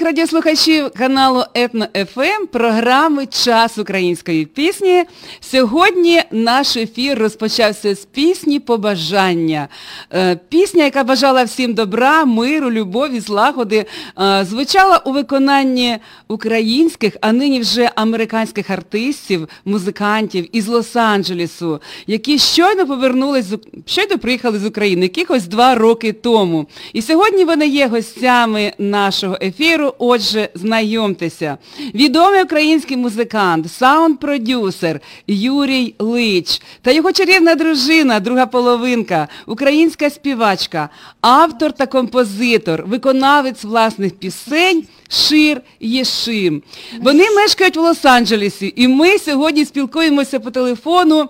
[0.00, 5.04] Всіх радіослухачів каналу Етно ФМ, програми Час української пісні.
[5.40, 9.68] Сьогодні наш ефір розпочався з пісні Побажання.
[10.12, 13.86] Е, пісня, яка бажала всім добра, миру, любові, злагоди,
[14.20, 22.86] е, звучала у виконанні українських, а нині вже американських артистів, музикантів із Лос-Анджелесу, які щойно
[22.86, 23.46] повернулись,
[23.86, 26.66] щойно приїхали з України, якихось два роки тому.
[26.92, 29.89] І сьогодні вони є гостями нашого ефіру.
[29.98, 31.58] Отже, знайомтеся.
[31.94, 40.88] Відомий український музикант, саунд-продюсер Юрій Лич та його чарівна дружина, друга половинка, українська співачка,
[41.20, 46.62] автор та композитор, виконавець власних пісень Шир Єшим.
[47.02, 51.28] Вони мешкають в Лос-Анджелесі, і ми сьогодні спілкуємося по телефону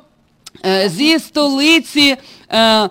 [0.66, 2.16] е, зі столиці.
[2.52, 2.88] Е,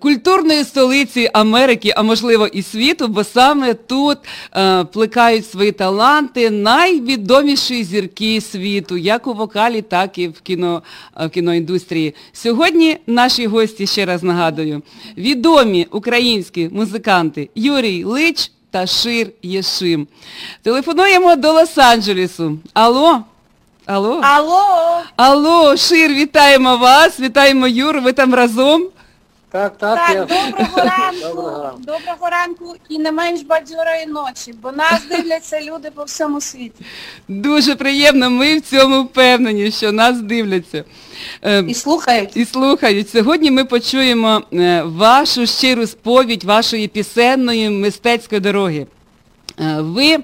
[0.00, 4.18] культурної столиці Америки, а можливо і світу, бо саме тут
[4.56, 10.82] е, плекають свої таланти найвідоміші зірки світу, як у вокалі, так і в кіно,
[11.20, 12.14] е, в кіноіндустрії.
[12.32, 14.82] Сьогодні наші гості, ще раз нагадую,
[15.16, 20.06] відомі українські музиканти Юрій Лич та Шир Єшим.
[20.62, 22.58] Телефонуємо до Лос-Анджелесу.
[22.74, 23.22] Алло?
[23.86, 24.20] Алло?
[24.22, 24.62] Алло?
[25.16, 28.88] Алло, Шир, вітаємо вас, вітаємо Юру, ви там разом.
[29.50, 29.98] Так, так.
[29.98, 30.24] Так, я...
[30.24, 31.78] доброго ранку, доброго.
[31.78, 36.84] доброго ранку і не менш бадьорої ночі, бо нас дивляться люди по всьому світі.
[37.28, 40.84] Дуже приємно, ми в цьому впевнені, що нас дивляться.
[41.42, 42.36] Е, і слухають.
[42.36, 43.10] І слухають.
[43.10, 48.86] Сьогодні ми почуємо е, вашу щиру сповідь вашої пісенної мистецької дороги.
[49.60, 50.18] Е, ви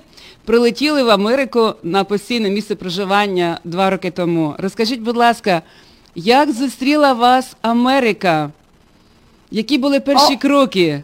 [0.44, 4.54] прилетіли в Америку на постійне місце проживання два роки тому.
[4.58, 5.62] Розкажіть, будь ласка,
[6.14, 8.50] як зустріла вас Америка?
[9.54, 11.02] Які були перші кроки?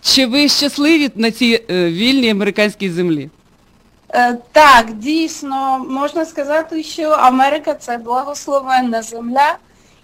[0.00, 3.30] Чи ви щасливі на цій е, вільній американській землі?
[4.08, 9.56] Е, так, дійсно, можна сказати, що Америка це благословенна земля,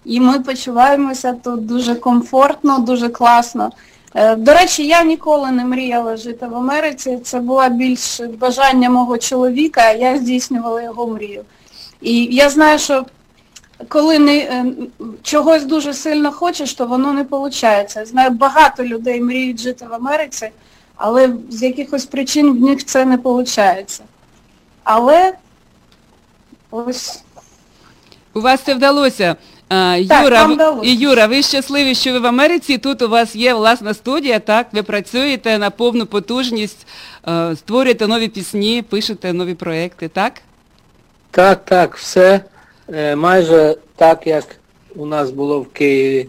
[0.05, 3.71] і ми почуваємося тут дуже комфортно, дуже класно.
[4.15, 7.19] Е, до речі, я ніколи не мріяла жити в Америці.
[7.25, 11.45] Це було більш бажання мого чоловіка, а я здійснювала його мрію.
[12.01, 13.05] І я знаю, що
[13.89, 14.65] коли не е,
[15.23, 17.99] чогось дуже сильно хочеш, то воно не виходить.
[18.09, 20.51] Знаю, багато людей мріють жити в Америці,
[20.97, 24.01] але з якихось причин в них це не виходить.
[24.85, 25.33] Але
[26.71, 27.23] ось.
[28.35, 29.37] У вас це вдалося.
[29.69, 30.91] А, так, Юра, вдалося.
[30.91, 34.67] і Юра, ви щасливі, що ви в Америці, тут у вас є власна студія, так?
[34.73, 36.87] Ви працюєте на повну потужність,
[37.55, 40.33] створюєте нові пісні, пишете нові проекти, так?
[41.31, 42.41] Так, так, все.
[42.93, 44.45] Е, майже так, як
[44.97, 46.29] у нас було в Києві.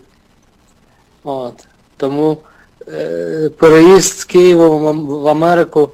[1.24, 1.68] От.
[1.98, 2.38] Тому
[2.88, 5.90] е, переїзд з Києва в Америку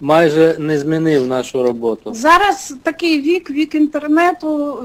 [0.00, 2.14] майже не змінив нашу роботу.
[2.14, 4.78] Зараз такий вік, вік інтернету,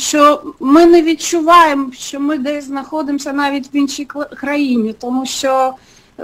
[0.00, 4.04] що ми не відчуваємо, що ми десь знаходимося навіть в іншій
[4.36, 5.74] країні, тому що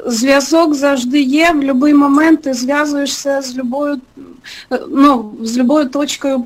[0.06, 4.00] зв'язок завжди є, в будь-який момент ти зв'язуєшся з любою
[4.88, 6.44] ну, з любою точкою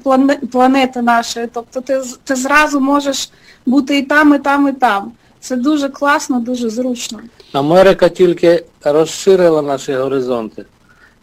[0.53, 1.49] планети нашої.
[1.53, 3.31] Тобто ти ти зразу можеш
[3.67, 5.13] бути і там, і там, і там.
[5.41, 7.19] Це дуже класно, дуже зручно.
[7.53, 10.65] Америка тільки розширила наші горизонти.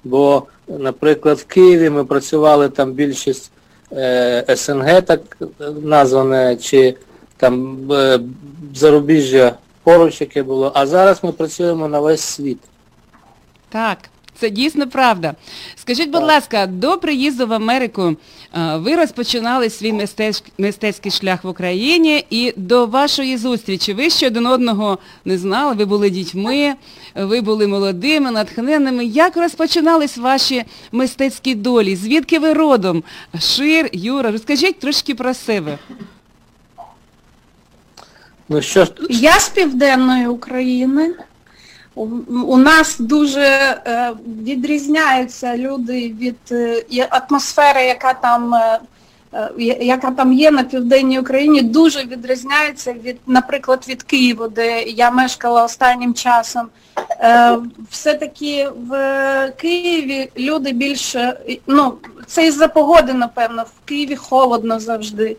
[0.04, 3.52] Бо, наприклад, в Києві ми працювали там більшість
[3.92, 5.38] е, СНГ, так
[5.82, 6.96] назване, чи
[7.38, 8.20] там е,
[8.76, 9.54] зарубіжжя
[9.86, 10.72] поруч, яке було.
[10.76, 12.60] А зараз ми працюємо на весь світ.
[13.70, 13.98] Так.
[14.40, 15.36] Це дійсно правда.
[15.76, 18.16] Скажіть, будь ласка, до приїзду в Америку
[18.76, 19.94] ви розпочинали свій
[20.58, 25.86] мистецький шлях в Україні і до вашої зустрічі ви ще один одного не знали, ви
[25.86, 26.74] були дітьми,
[27.16, 29.06] ви були молодими, натхненними.
[29.06, 31.96] Як розпочинались ваші мистецькі долі?
[31.96, 33.04] Звідки ви родом?
[33.40, 35.78] Шир, Юра, розкажіть трошки про себе.
[38.50, 38.88] Ну, що...
[39.10, 41.16] Я з Південної України.
[42.46, 44.12] У нас дуже е,
[44.44, 48.80] відрізняються люди від е, атмосфери, яка там е,
[49.80, 55.64] яка там є на Південній Україні, дуже відрізняється від, наприклад, від Києва, де я мешкала
[55.64, 56.68] останнім часом.
[57.90, 61.94] Все-таки в Києві люди більше, ну,
[62.28, 65.38] це із-за погоди, напевно, в Києві холодно завжди.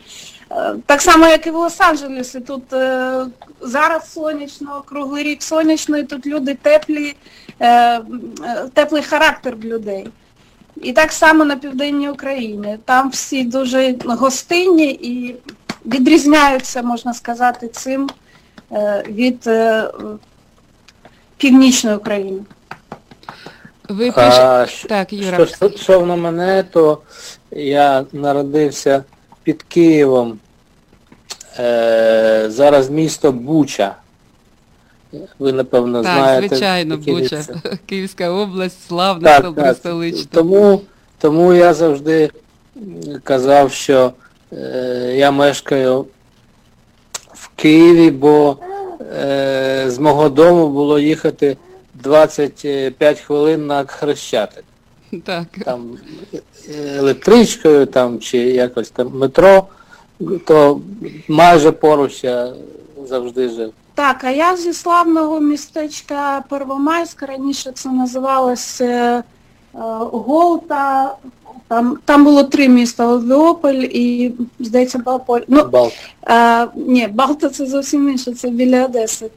[0.87, 2.41] Так само, як і в Лос-Анджелесі.
[2.41, 3.27] Тут е,
[3.61, 7.15] зараз сонячно, круглий рік сонячно, і тут люди теплі,
[7.61, 8.01] е,
[8.75, 10.09] теплий характер в людей.
[10.83, 12.79] І так само на Південній Україні.
[12.85, 15.37] Там всі дуже гостинні і
[15.87, 18.11] відрізняються, можна сказати, цим
[18.73, 19.91] е, від е,
[21.37, 22.41] Північної України.
[23.89, 24.67] Ви пишете.
[24.69, 25.35] що- Так, Юра.
[25.37, 26.99] Що стосовно мене, то
[27.51, 29.05] я народився
[29.47, 30.39] під Києвом.
[31.59, 33.95] Е, зараз місто Буча.
[35.39, 36.49] Ви, напевно, Так, знаєте.
[36.49, 37.55] звичайно, Буча, місце.
[37.87, 40.27] Київська область, славна добра столична.
[40.31, 40.81] Тому,
[41.19, 42.31] тому я завжди
[43.25, 44.13] казав, що
[44.53, 46.07] е, я мешкаю
[47.35, 48.57] в Києві, бо
[49.17, 51.57] е, з мого дому було їхати
[51.95, 54.65] 25 хвилин на Хрещатик.
[55.25, 55.47] Так.
[55.65, 55.99] Там
[56.35, 56.39] е,
[56.99, 59.67] електричкою там, чи якось там метро,
[60.47, 60.81] то
[61.29, 62.53] майже поруч я
[63.09, 63.73] завжди жив.
[63.95, 69.23] Так, а я зі славного містечка Первомайськ, раніше це називалось е,
[70.13, 71.15] Голта,
[71.69, 75.41] там, там було три міста, Леополь і, здається, Балполь.
[75.49, 75.91] Ну, Бал.
[76.29, 79.31] е, ні, Балта це зовсім інше, це біля Одеси.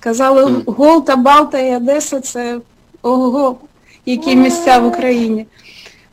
[0.00, 0.62] Казали, Мгм.
[0.66, 2.60] Голта, Балта і Одеса це
[3.02, 3.56] ого,
[4.06, 5.46] які місця в Україні.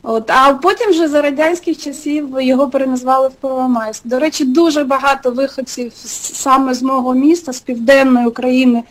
[0.03, 4.01] От, а потім вже за радянських часів його переназвали в Первомайськ.
[4.07, 5.91] До речі, дуже багато виходців
[6.33, 8.83] саме з мого міста, з південної України,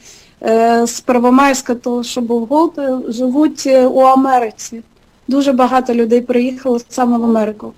[0.43, 2.73] е, з Первомайська, того, що був голод,
[3.09, 4.83] живуть е, у Америці.
[5.29, 7.73] Дуже багато людей приїхало саме в Америку.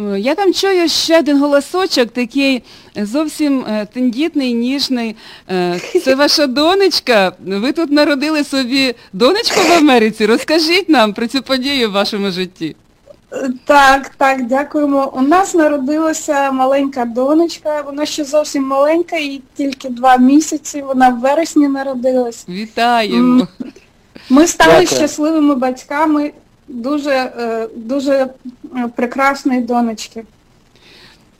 [0.00, 2.62] Е, Я там чую ще один голосочок, такий
[2.96, 5.16] зовсім е, тендітний, ніжний.
[5.50, 7.32] Е, Це ваша донечка.
[7.46, 10.26] Ви тут народили собі донечку в Америці.
[10.26, 12.76] Розкажіть нам про цю подію в вашому житті.
[13.64, 15.12] Так, так, дякуємо.
[15.16, 21.20] У нас народилася маленька донечка, вона ще зовсім маленька, їй тільки два місяці, вона в
[21.20, 22.44] вересні народилась.
[22.48, 23.48] Вітаємо.
[24.30, 24.86] Ми стали Дякую.
[24.86, 26.32] щасливими батьками
[26.68, 27.32] дуже,
[27.76, 28.26] дуже
[28.96, 30.24] прекрасної донечки.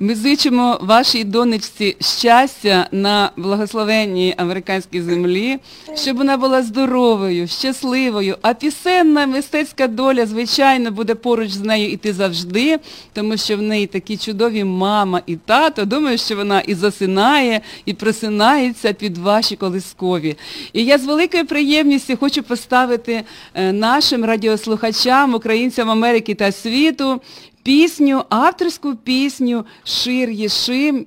[0.02, 5.59] Ми зичимо вашій донечці щастя на благословенній американській землі,
[5.97, 12.12] щоб вона була здоровою, щасливою, а пісенна мистецька доля, звичайно, буде поруч з нею іти
[12.12, 12.78] завжди,
[13.12, 15.85] тому що в неї такі чудові мама і тато.
[15.85, 20.37] Думаю, що вона і засинає, і просинається під ваші колискові.
[20.73, 23.23] І я з великою приємністю хочу поставити
[23.54, 27.21] е, нашим радіослухачам, українцям Америки та світу,
[27.62, 31.07] пісню, авторську пісню Шир Єшим.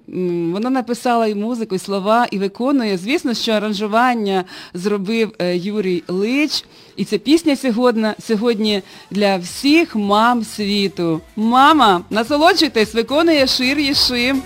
[0.54, 2.98] Вона написала і музику, і слова, і виконує.
[2.98, 4.44] Звісно, що аранжування
[4.74, 6.66] зробив е, Юрій Лич.
[6.96, 8.82] І ця пісня сьогодні, сьогодні
[9.12, 11.22] для всіх мам світу.
[11.36, 14.42] Мама, насолоджуйтесь, виконує Шир Єшим.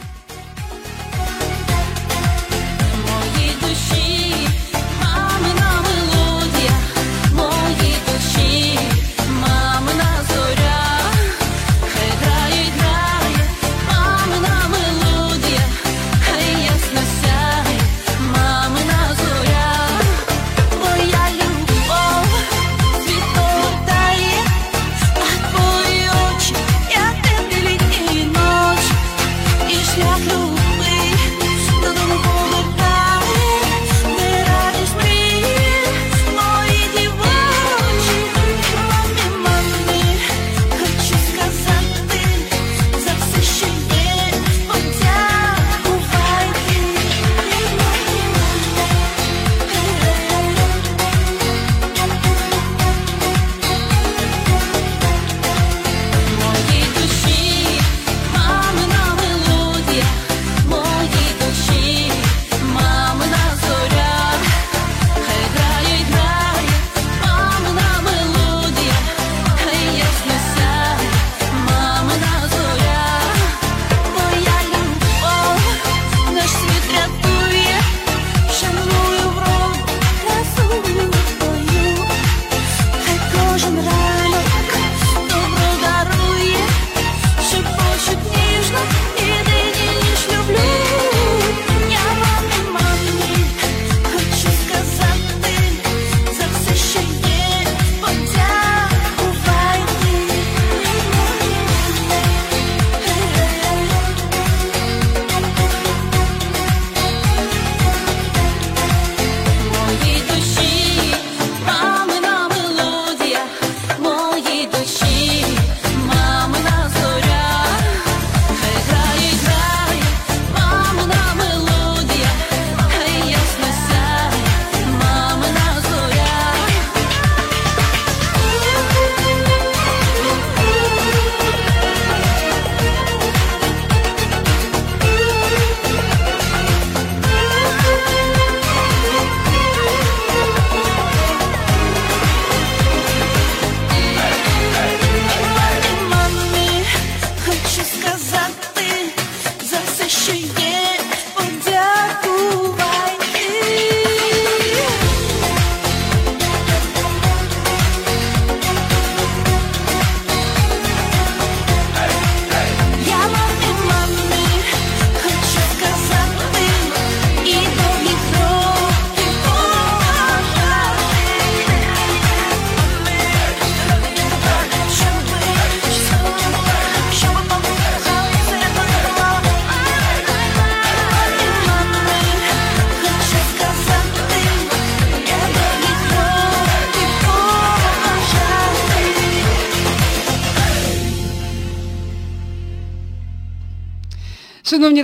[150.07, 150.36] 是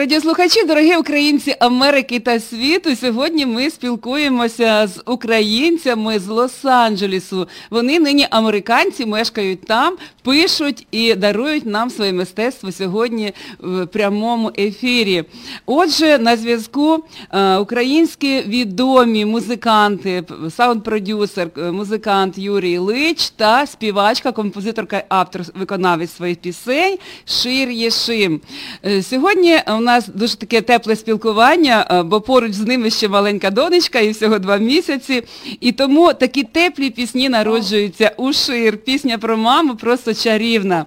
[0.03, 7.47] радіослухачі, дорогі українці Америки та світу, сьогодні ми спілкуємося з українцями з Лос-Анджелесу.
[7.69, 15.23] Вони нині американці, мешкають там, пишуть і дарують нам своє мистецтво сьогодні в прямому ефірі.
[15.65, 20.23] Отже, на зв'язку е, українські відомі музиканти,
[20.57, 28.41] саунд-продюсер, е, музикант Юрій Лич та співачка, композиторка, автор, виконавець своїх пісень Шир Єшим.
[28.85, 33.49] Е, Сьогодні у нас дуже таке тепле спілкування, е, бо поруч з ними ще маленька
[33.49, 35.23] донечка і всього два місяці.
[35.59, 38.77] І тому такі теплі пісні народжуються у Шир.
[38.77, 40.85] Пісня про маму просто чарівна.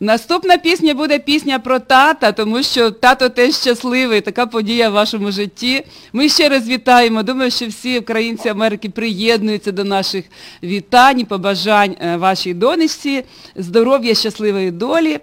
[0.00, 5.30] Наступна пісня буде пісня про тата, тому що тато теж щасливий, така подія в вашому
[5.30, 5.84] житті.
[6.12, 7.22] Ми ще раз вітаємо.
[7.22, 10.24] Думаю, що всі українці Америки приєднуються до наших
[10.62, 13.24] вітань і побажань е, вашій донечці,
[13.56, 15.18] здоров'я, щасливої долі.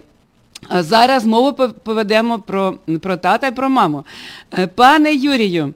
[0.68, 1.52] А зараз мову
[1.84, 4.04] поведемо про, про тата і про маму.
[4.58, 5.74] Е, Пане Юрію,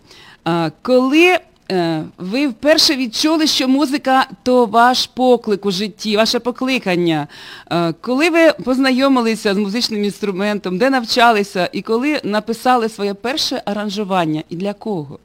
[0.83, 1.38] коли
[1.71, 7.28] е, ви вперше відчули, що музика то ваш поклик у житті, ваше покликання,
[7.71, 14.42] е, коли ви познайомилися з музичним інструментом, де навчалися і коли написали своє перше аранжування
[14.49, 15.18] і для кого?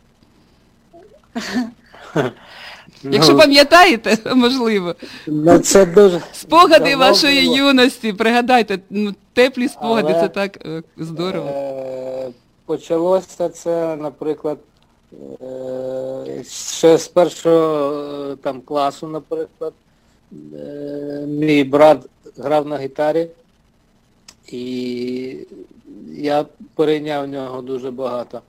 [3.12, 4.96] Якщо Ну, пам'ятаєте, можливо,
[5.28, 7.58] ну, це дуже спогади давно вашої було.
[7.58, 11.50] юності, пригадайте, ну, теплі спогади, Але, це так е, здорово.
[11.50, 12.30] Е,
[12.66, 14.58] Почалося це, наприклад,
[15.42, 17.94] е, ще з першого
[18.32, 19.74] е, там класу, наприклад.
[20.56, 21.98] Е, Мій брат
[22.38, 23.28] грав на гітарі,
[24.48, 25.38] і
[26.14, 26.46] я
[26.76, 28.42] перейняв в нього дуже багато.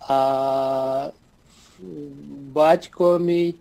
[0.00, 1.10] А
[2.52, 3.54] батько мій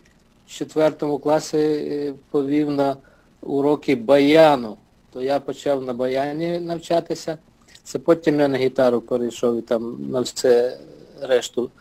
[0.48, 2.98] в четвертому класі е, повів на
[3.42, 4.78] уроки баяну.
[5.14, 7.38] То я почав на баяні навчатися.
[7.84, 10.78] Це потім я на гітару перейшов і там на все
[11.22, 11.72] решту.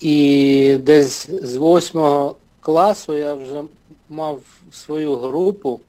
[0.00, 3.62] І десь з восьмого класу я вже
[4.08, 4.40] мав
[4.72, 5.80] свою групу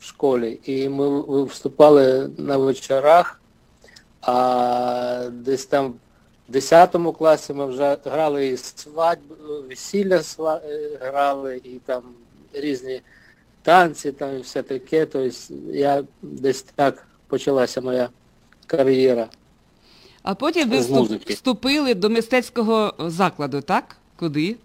[0.00, 3.40] в школі, і ми виступали на вечорах,
[4.20, 5.94] а десь там
[6.48, 9.34] в 10 класі ми вже грали і свадьбу,
[9.68, 12.02] весілля сва- е, грали, і там
[12.52, 13.00] різні
[13.62, 15.06] танці там і все таке.
[15.06, 15.36] Тобто
[15.72, 18.08] я десь так почалася моя
[18.66, 19.28] кар'єра.
[20.22, 23.96] А потім ви вступ- вступили до мистецького закладу, так?
[24.16, 24.56] Куди?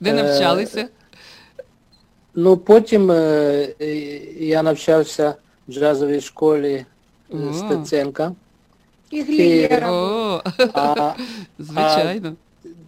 [0.00, 0.88] Де Е, навчалися?
[2.34, 3.14] Ну потім е,
[3.80, 3.94] е,
[4.44, 5.34] я навчався
[5.68, 7.52] в джазовій школі е, О.
[7.54, 8.34] Стеценка,
[9.10, 9.92] І Глієра.
[9.92, 10.42] О,
[10.74, 11.14] а
[11.58, 12.36] звичайно.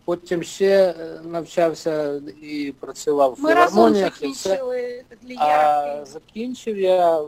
[0.04, 5.04] потім ще е, навчався і працював в Ми разом закінчили
[5.38, 7.22] А закінчив я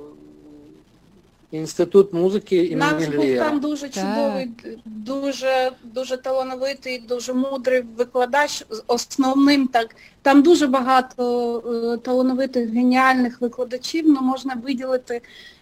[1.56, 4.50] інститут музики імені Наш був там дуже чудовий,
[4.84, 9.96] дуже дуже талановитий, дуже мудрий викладач з основним так.
[10.22, 11.62] Там дуже багато
[11.94, 15.20] е, талановитих геніальних викладачів, але можна виділити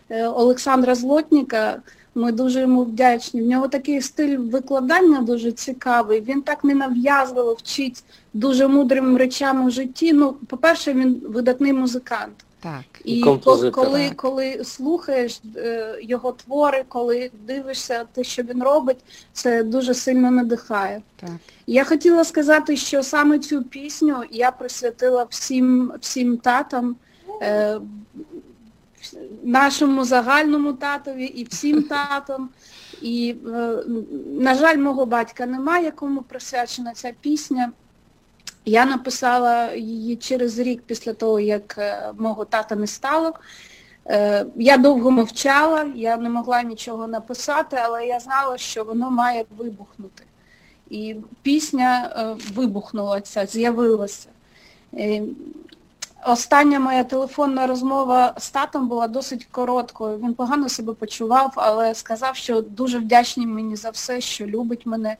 [0.08, 1.82] е, Олександра Злотніка.
[2.14, 3.42] Ми дуже йому вдячні.
[3.42, 6.20] В нього такий стиль викладання дуже цікавий.
[6.20, 10.12] Він так ненав'язливо вчить дуже мудрим речам у житті.
[10.12, 12.32] Ну, по-перше, він видатний музикант.
[12.62, 12.84] Так.
[13.04, 13.22] І І
[13.70, 13.70] коли,
[14.08, 14.16] Так.
[14.16, 18.98] коли слухаєш е, його твори, коли дивишся те, що він робить,
[19.32, 21.02] це дуже сильно надихає.
[21.16, 21.30] Так.
[21.66, 26.96] Я хотіла сказати, що саме цю пісню я присвятила всім, всім татам,
[27.42, 27.80] е,
[29.42, 32.48] нашому загальному татові і всім татам.
[33.02, 33.76] І, е,
[34.40, 37.72] на жаль, мого батька немає, якому присвячена ця пісня.
[38.64, 43.32] Я написала її через рік після того, як е, мого тата не стало.
[44.06, 49.44] Е, Я довго мовчала, я не могла нічого написати, але я знала, що воно має
[49.58, 50.24] вибухнути.
[50.90, 52.10] І пісня
[52.54, 54.28] вибухнула ця, з'явилася.
[56.26, 60.18] Остання моя телефонна розмова з татом була досить короткою.
[60.18, 65.16] Він погано себе почував, але сказав, що дуже вдячний мені за все, що любить мене.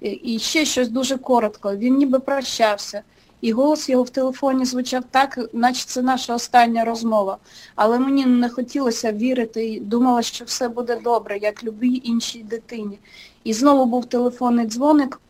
[0.00, 1.76] І ще щось дуже коротко.
[1.76, 3.02] Він ніби прощався.
[3.40, 7.38] І голос його в телефоні звучав так, наче це наша остання розмова.
[7.74, 12.98] Але мені не хотілося вірити і думала, що все буде добре, як любій іншій дитині.
[13.44, 15.20] І знову був телефонний дзвоник,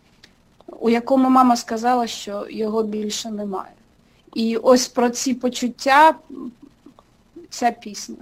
[0.81, 3.71] у якому мама сказала, що його більше немає.
[4.35, 6.15] І ось про ці почуття
[7.51, 8.17] ця пісня.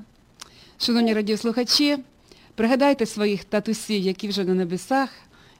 [0.78, 1.98] Шановні радіослухачі,
[2.54, 5.08] пригадайте своїх татусів, які вже на небесах,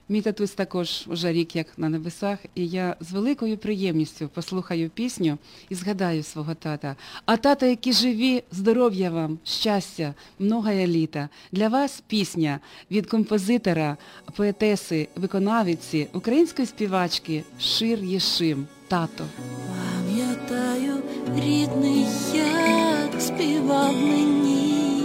[0.09, 5.38] Мій татусь також уже рік як на небесах, і я з великою приємністю послухаю пісню
[5.69, 6.97] і згадаю свого тата.
[7.27, 11.29] А тата, які живі, здоров'я вам, щастя, многая літа.
[11.53, 12.61] Для вас пісня
[12.91, 13.97] від композитора,
[14.37, 18.67] поетеси, виконавиці, української співачки Шир Єшим.
[18.92, 19.24] Тато.
[19.68, 21.02] Пам'ятаю,
[21.37, 25.05] рідний, як співав мені,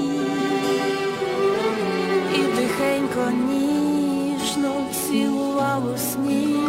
[2.33, 6.59] і тихенько ніжно цілував у сні,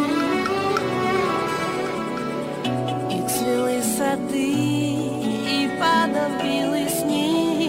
[3.09, 4.55] і цвіли сади,
[5.51, 7.59] і падав білий сніг.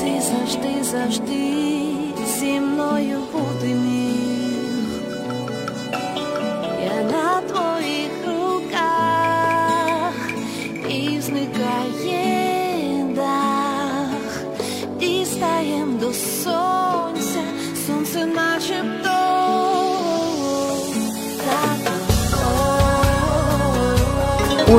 [0.00, 1.64] Ти завжди, завжди
[2.26, 3.18] зі мною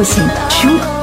[0.00, 0.30] Осень.
[0.48, 0.93] Чух.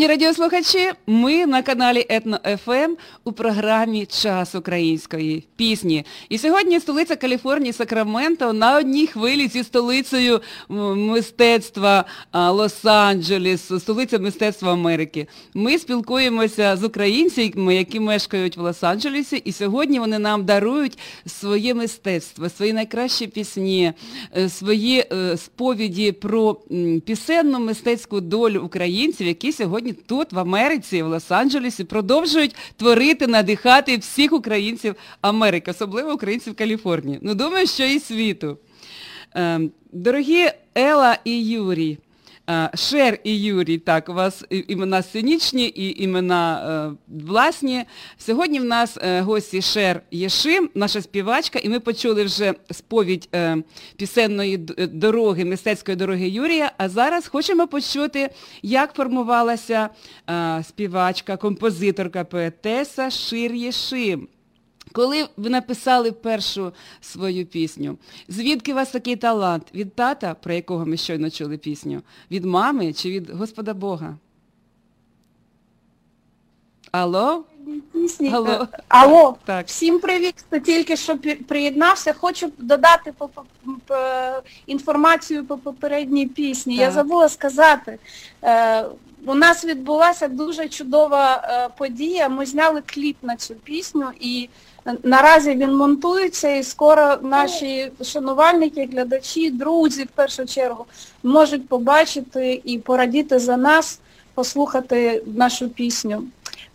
[0.00, 6.04] Шановні радіослухачі, ми на каналі Етно ФМ у програмі Час української пісні.
[6.28, 15.26] І сьогодні столиця Каліфорнії, Сакраменто на одній хвилі зі столицею мистецтва Лос-Анджелес, столиця мистецтва Америки.
[15.54, 22.48] Ми спілкуємося з українцями, які мешкають в Лос-Анджелесі, і сьогодні вони нам дарують своє мистецтво,
[22.48, 23.92] свої найкращі пісні,
[24.36, 26.56] е, свої е, сповіді про
[27.06, 33.96] пісенну мистецьку долю українців, які сьогодні сьогодні тут, в Америці, в Лос-Анджелесі, продовжують творити, надихати
[33.96, 37.18] всіх українців Америки, особливо українців Каліфорнії.
[37.22, 38.58] Ну, думаю, що і світу.
[39.34, 41.98] Ем, Дорогі Ела і Юрій,
[42.74, 47.84] Шер і Юрій, так, у вас імена сценічні і імена е, власні.
[48.18, 53.56] Сьогодні в нас е, гості Шер Єшим, наша співачка, і ми почули вже сповідь е,
[53.96, 58.30] пісенної е, дороги, мистецької дороги Юрія, а зараз хочемо почути,
[58.62, 59.88] як формувалася
[60.30, 64.28] е, співачка, композиторка, поетеса Шир Єшим.
[64.92, 67.98] Коли ви написали першу свою пісню,
[68.28, 69.66] звідки у вас такий талант?
[69.74, 72.02] Від тата, про якого ми щойно чули пісню?
[72.30, 74.16] Від мами чи від Господа Бога?
[76.92, 77.44] Алло?
[77.92, 78.32] Пісні.
[78.34, 78.68] Алло.
[78.88, 79.36] Алло.
[79.44, 79.66] Так.
[79.66, 82.12] Всім привіт, хто тільки що приєднався.
[82.12, 83.44] Хочу додати по, по,
[83.86, 86.76] по- інформацію по попередній пісні.
[86.76, 87.98] Я забула сказати.
[88.42, 88.84] Е,
[89.26, 92.28] у нас відбулася дуже чудова е, подія.
[92.28, 94.48] Ми зняли кліп на цю пісню і
[95.02, 100.86] наразі він монтується і скоро наші шанувальники, глядачі, друзі в першу чергу
[101.22, 104.00] можуть побачити і порадіти за нас,
[104.34, 106.22] послухати нашу пісню.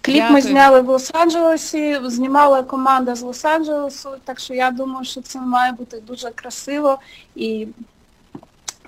[0.02, 5.40] Кліп ми зняли в Лос-Анджелесі, знімала команда з Лос-Анджелесу, так що я думаю, що це
[5.40, 7.00] має бути дуже красиво
[7.36, 7.68] і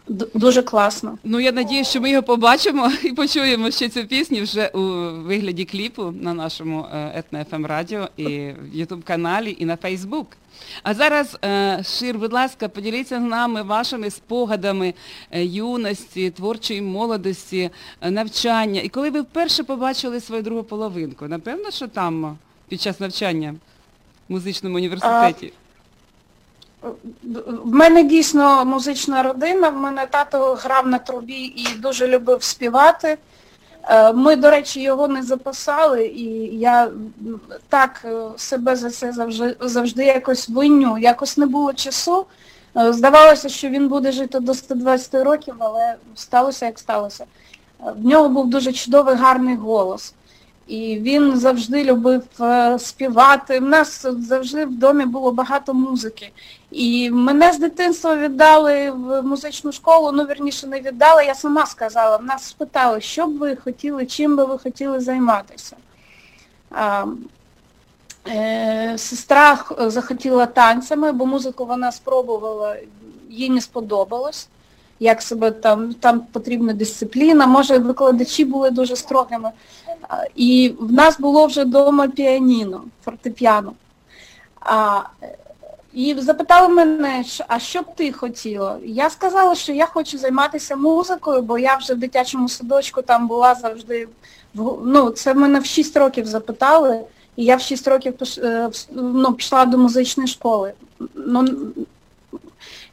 [0.08, 1.18] д- дуже класно.
[1.24, 4.80] Ну, я надіюсь, що ми його побачимо і почуємо ще цю пісню вже у
[5.22, 10.28] вигляді кліпу на нашому Етно ФМ радіо і в Ютуб каналі і на Фейсбук.
[10.84, 14.94] А зараз, е, Шир, будь ласка, поділіться з нами вашими спогадами
[15.32, 17.70] е, юності, творчої молодості,
[18.02, 18.82] е, навчання.
[18.82, 22.36] І коли ви вперше побачили свою другу половинку, напевно, що там е,
[22.68, 23.56] під час навчання
[24.30, 25.54] в музичному університеті?
[27.64, 33.18] В мене дійсно музична родина, в мене тато грав на трубі і дуже любив співати.
[33.90, 36.24] Е, Ми, до речі, його не записали, і
[36.60, 36.92] я
[37.70, 40.98] так е, себе за це завжди, завжди якось виню.
[40.98, 42.26] Якось не було часу.
[42.78, 47.26] Е, Здавалося, що він буде жити до 120 років, але сталося як сталося.
[47.80, 50.14] В нього був дуже чудовий гарний голос.
[50.68, 52.24] І він завжди любив
[52.78, 53.60] співати.
[53.60, 56.32] У нас завжди в домі було багато музики.
[56.72, 62.20] І мене з дитинства віддали в музичну школу, ну вірніше не віддали, я сама сказала.
[62.20, 65.76] Нас спитали, що б ви хотіли, чим би ви хотіли займатися.
[66.72, 67.06] А,
[68.28, 72.76] е, сестра захотіла танцями, бо музику вона спробувала,
[73.30, 74.48] їй не сподобалось.
[75.00, 79.52] Як себе там, там потрібна дисципліна, може викладачі були дуже строгими.
[80.02, 83.74] А, І в нас було вже вдома піаніно, фортепіано.
[84.60, 85.02] А,
[85.98, 88.78] і запитали мене, а що б ти хотіла?
[88.86, 93.56] Я сказала, що я хочу займатися музикою, бо я вже в дитячому садочку там була
[93.56, 94.08] завжди.
[94.84, 97.02] Ну, це мене в 6 років запитали,
[97.36, 100.74] і я в 6 років е, ну, пішла до музичної школи.
[101.16, 101.46] Ну,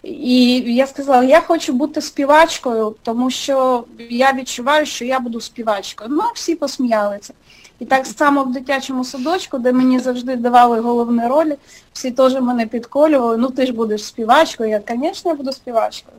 [0.03, 6.11] і я сказала, я хочу бути співачкою, тому що я відчуваю, що я буду співачкою.
[6.13, 7.35] Ну, всі посміялися.
[7.79, 11.57] І так само в дитячому садочку, де мені завжди давали головні ролі,
[11.93, 16.17] всі теж мене підколювали, ну ти ж будеш співачкою, я, звісно, я буду співачкою.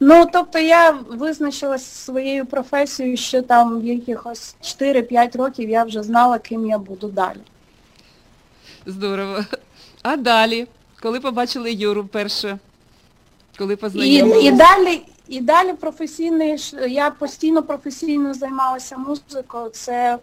[0.00, 6.38] Ну, тобто я визначилася своєю професією ще там в якихось 4-5 років я вже знала,
[6.38, 7.40] ким я буду далі.
[8.86, 9.44] Здорово.
[10.02, 10.66] А далі,
[11.02, 12.58] коли побачили Юру вперше?
[13.58, 14.48] Коли І, познайомилися?
[14.48, 20.18] і далі, і далі професійний, я постійно професійно займалася музикою, це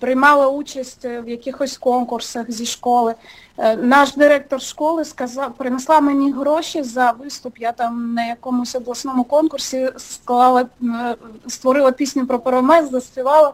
[0.00, 3.14] приймала участь в якихось конкурсах зі школи.
[3.58, 9.24] Е, наш директор школи сказав, принесла мені гроші за виступ, я там на якомусь обласному
[9.24, 13.52] конкурсі склала, е, створила пісню про Паромес, заспівала,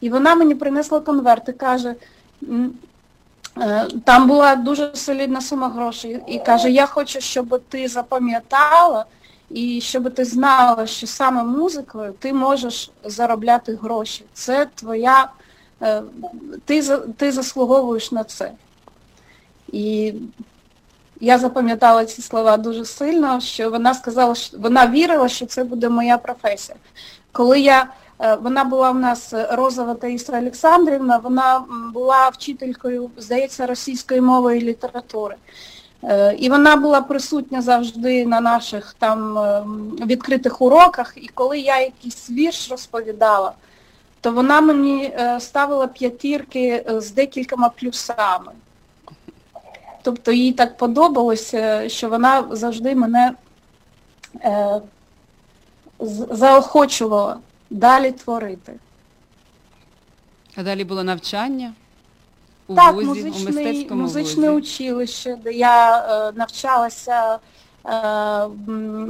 [0.00, 1.94] і вона мені принесла конверт і каже,
[3.60, 9.04] Е, Там була дуже солідна сума грошей і каже, я хочу, щоб ти запам'ятала
[9.50, 14.24] і щоб ти знала, що саме музикою ти можеш заробляти гроші.
[14.32, 15.30] Це твоя,
[15.82, 16.02] е,
[16.64, 16.82] ти,
[17.16, 18.52] ти заслуговуєш на це.
[19.72, 20.14] І
[21.20, 25.88] я запам'ятала ці слова дуже сильно, що вона сказала, що вона вірила, що це буде
[25.88, 26.78] моя професія.
[27.32, 33.66] Коли я Е, Вона була в нас е, Розова Таїса Олександрівна, вона була вчителькою, здається,
[33.66, 35.36] російської мови і літератури.
[36.04, 41.80] Е, І вона була присутня завжди на наших там ем, відкритих уроках, і коли я
[41.80, 43.52] якийсь вірш розповідала,
[44.20, 48.52] то вона мені е, ставила п'ятірки е, з декількома плюсами.
[50.02, 53.32] Тобто їй так подобалося, що вона завжди мене
[54.44, 54.80] е,
[56.30, 57.38] заохочувала
[57.70, 58.72] далі творити.
[60.56, 61.72] А далі було навчання
[62.68, 64.66] у так, вузі, у мистецькому музичне вузі.
[64.66, 67.38] училище, де я е, навчалася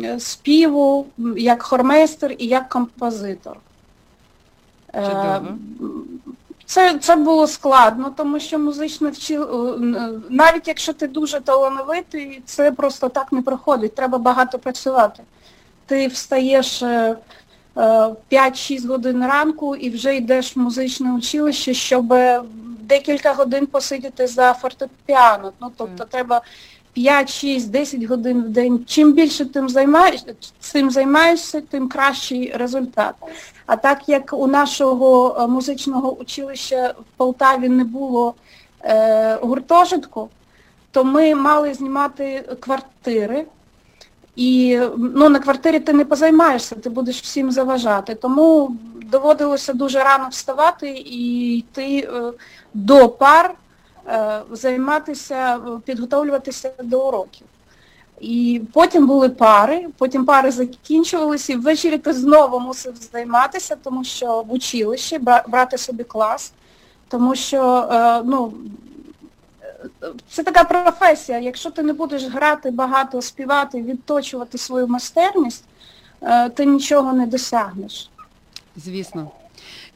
[0.05, 3.57] е, співу як хормейстер і як композитор.
[4.95, 5.59] Е, Чудово.
[6.66, 9.42] Це, це було складно, тому що музичне вчил...
[9.42, 15.23] е, навіть якщо ти дуже талановитий, це просто так не проходить, треба багато працювати.
[15.87, 17.16] Ти встаєш е,
[17.77, 17.81] е,
[18.33, 22.42] 5-6 годин ранку і вже йдеш в музичне училище, щоб е,
[22.88, 25.53] декілька годин посидіти за фортепіано.
[25.61, 26.09] Ну, тобто Так.
[26.09, 26.42] треба
[26.92, 28.85] 5, 6, 10 годин в день.
[28.87, 30.25] Чим більше тим займаєш,
[30.61, 33.14] цим займаєшся, тим кращий результат.
[33.66, 38.35] А так як у нашого е, музичного училища в Полтаві не було
[38.83, 40.29] е, гуртожитку,
[40.90, 43.46] то ми мали знімати квартири.
[44.37, 48.14] І ну, на квартирі ти не позаймаєшся, ти будеш всім заважати.
[48.14, 48.77] Тому
[49.11, 52.33] доводилося дуже рано вставати і йти е,
[52.76, 53.54] до пар,
[54.08, 57.46] е, займатися, підготовлюватися до уроків.
[58.20, 64.42] І потім були пари, потім пари закінчувалися, і ввечері ти знову мусив займатися, тому що
[64.42, 66.52] в училищі брати собі клас,
[67.08, 68.52] тому що е, ну,
[70.30, 71.38] це така професія.
[71.38, 75.64] Якщо ти не будеш грати багато, співати, відточувати свою майстерність,
[76.22, 78.10] е, ти нічого не досягнеш.
[78.76, 79.30] Звісно.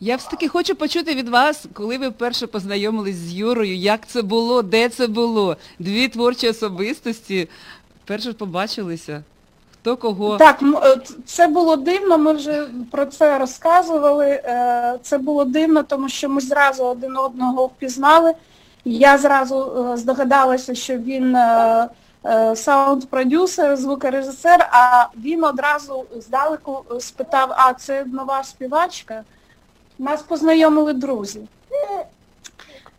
[0.02, 4.62] Я все-таки хочу почути від вас, коли ви вперше познайомились з Юрою, як це було,
[4.62, 5.56] де це було.
[5.78, 7.48] Дві творчі особистості
[8.04, 9.22] вперше побачилися.
[9.72, 10.36] Хто кого.
[10.36, 14.26] Так, е, це було дивно, ми вже про це розказували.
[14.26, 18.34] Е, Це було дивно, тому що ми зразу один одного впізнали.
[18.84, 21.36] Я зразу е, здогадалася, що він
[22.54, 29.24] саунд-продюсер, звукорежисер, а він одразу здалеку спитав, а це нова співачка.
[30.00, 31.40] Нас познайомили друзі.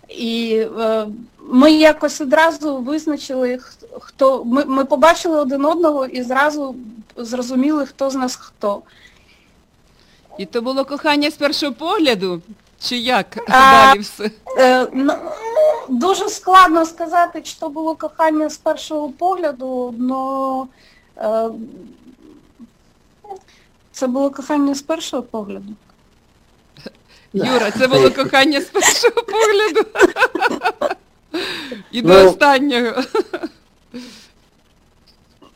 [0.10, 1.08] І е,
[1.40, 3.60] ми якось одразу визначили,
[4.00, 6.76] хто ми, ми побачили один одного і зразу
[7.18, 8.82] зрозуміли, хто з нас хто.
[10.38, 12.42] І то було кохання з першого погляду?
[12.80, 14.32] Чи як А, далі все?
[14.58, 15.14] Е, ну,
[15.90, 19.96] дуже складно сказати, чи то було кохання з першого погляду,
[21.18, 21.52] але е,
[23.92, 25.76] це було кохання з першого погляду.
[27.34, 29.90] Юра, це було кохання з першого погляду.
[31.92, 33.04] І до Ну, останнього.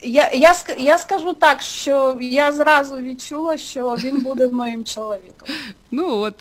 [0.01, 5.49] Я, я, я скажу так, що я зразу відчула, що він буде моїм чоловіком.
[5.91, 6.33] Ну от,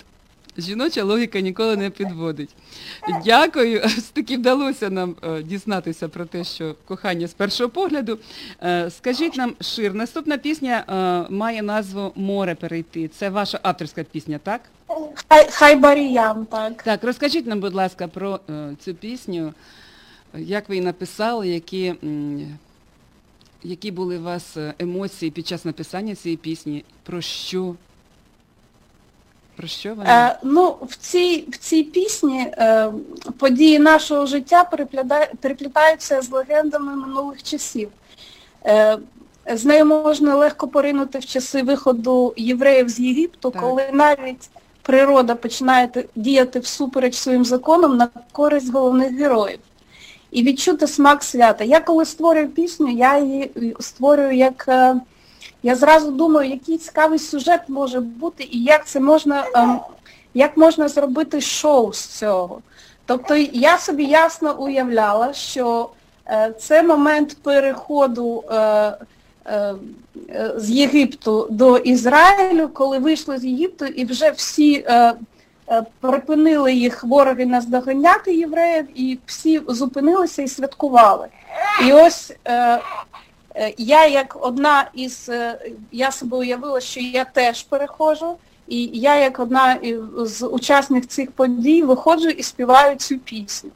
[0.58, 2.50] жіноча логіка ніколи не підводить.
[3.24, 3.82] Дякую.
[4.12, 8.18] Таки вдалося нам е, дізнатися про те, що кохання з першого погляду.
[8.62, 10.84] Е, Скажіть нам, Шир, наступна пісня
[11.28, 13.08] е, має назву Море перейти.
[13.08, 14.60] Це ваша авторська пісня, так?
[15.28, 16.82] Хай, хай баріям, так.
[16.82, 19.54] Так, розкажіть нам, будь ласка, про е, цю пісню,
[20.34, 22.58] як ви її написали, які, м,
[23.62, 27.74] які були у вас е, емоції під час написання цієї пісні, про що?
[29.56, 30.28] Про що вона?
[30.30, 32.92] Е, ну, в цій, в цій пісні е,
[33.38, 34.64] події нашого життя
[35.40, 37.88] переплітаються з легендами минулих часів.
[38.66, 38.98] Е,
[39.52, 43.62] з нею можна легко поринути в часи виходу євреїв з Єгипту, Так.
[43.62, 44.50] коли навіть
[44.84, 49.58] природа починає діяти всупереч своїм законам на користь головних героїв.
[50.30, 51.64] І відчути смак свята.
[51.64, 54.64] Я коли створюю пісню, я її е, створюю як.
[54.68, 54.96] е,
[55.62, 59.80] я зразу думаю, який цікавий сюжет може бути і як це можна, ем,
[60.34, 62.60] як можна зробити шоу з цього.
[63.06, 65.90] Тобто я собі ясно уявляла, що
[66.26, 68.44] е, це момент переходу
[70.56, 75.14] з Єгипту до Ізраїлю, коли вийшли з Єгипту і вже всі е,
[75.68, 81.28] е, припинили їх вороги наздоганяти євреїв, і всі зупинилися і святкували.
[81.86, 82.80] І ось е,
[83.56, 85.58] Е, Я як одна із, е,
[85.92, 88.36] я себе уявила, що я теж перехожу,
[88.68, 89.78] і я як одна
[90.16, 93.70] з учасників цих подій виходжу і співаю цю пісню.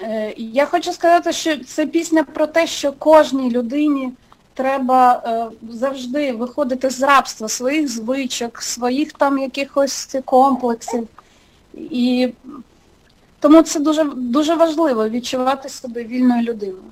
[0.00, 4.12] Е, Я хочу сказати, що це пісня про те, що кожній людині
[4.54, 11.08] треба е, завжди виходити з рабства своїх звичок, своїх там якихось комплексів.
[11.74, 12.28] І
[13.40, 16.82] тому це дуже, дуже важливо відчувати себе вільною людиною.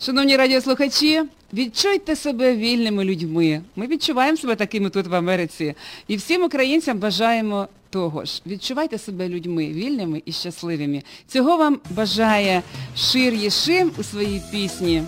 [0.00, 3.62] Шановні радіослухачі, відчуйте себе вільними людьми.
[3.76, 5.74] Ми відчуваємо себе такими тут в Америці.
[6.08, 8.42] І всім українцям бажаємо того ж.
[8.46, 11.02] Відчувайте себе людьми вільними і щасливими.
[11.26, 12.62] Цього вам бажає
[12.96, 15.02] Шир Єшим у своїй пісні.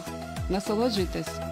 [0.50, 1.51] Насолоджуйтесь.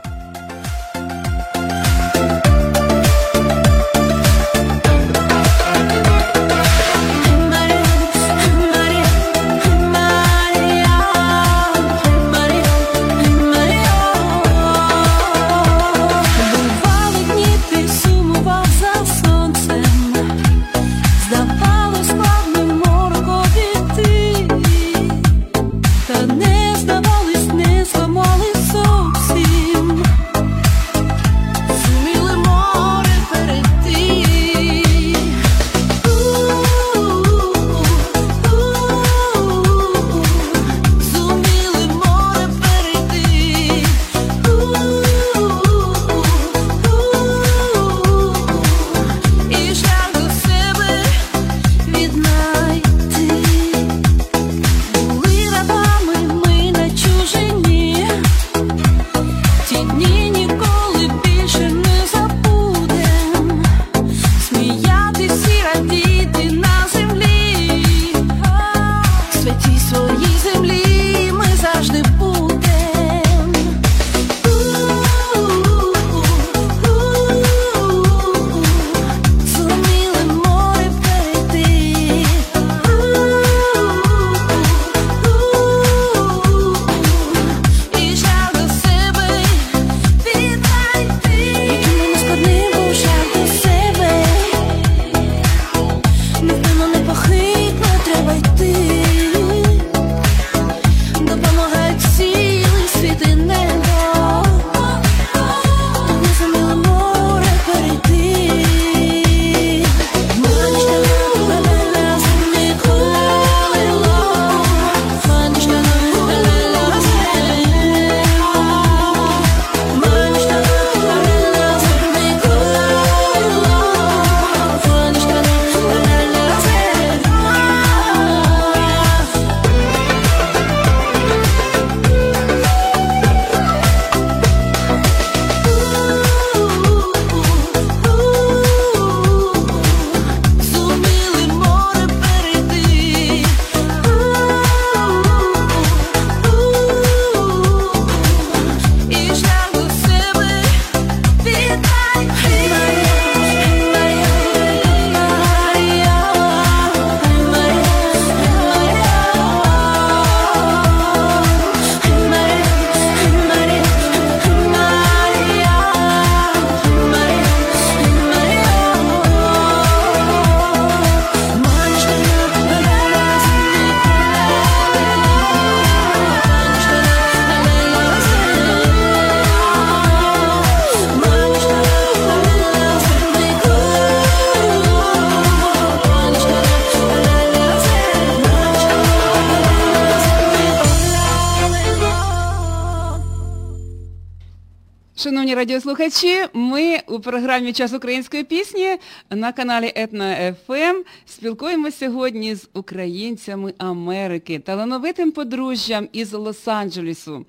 [195.71, 198.97] Радіослухачі, ми у програмі Час української пісні
[199.31, 207.45] на каналі Етна ФМ спілкуємося сьогодні з українцями Америки, талановитим подружжям із Лос-Анджелесу,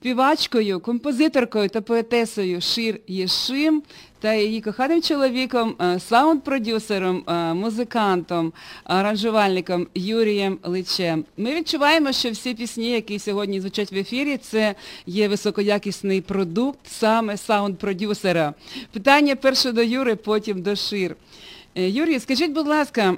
[0.00, 3.82] співачкою, композиторкою та поетесою Шир Єшим
[4.20, 8.52] та її коханим чоловіком, е, саунд-продюсером, е, музикантом,
[8.84, 11.24] аранжувальником Юрієм Личем.
[11.36, 14.74] Ми відчуваємо, що всі пісні, які сьогодні звучать в ефірі, це
[15.06, 18.54] є високоякісний продукт саме саунд-продюсера.
[18.92, 21.16] Питання перше до Юри, потім до Шир.
[21.74, 23.16] Е, Юрій, скажіть, будь ласка,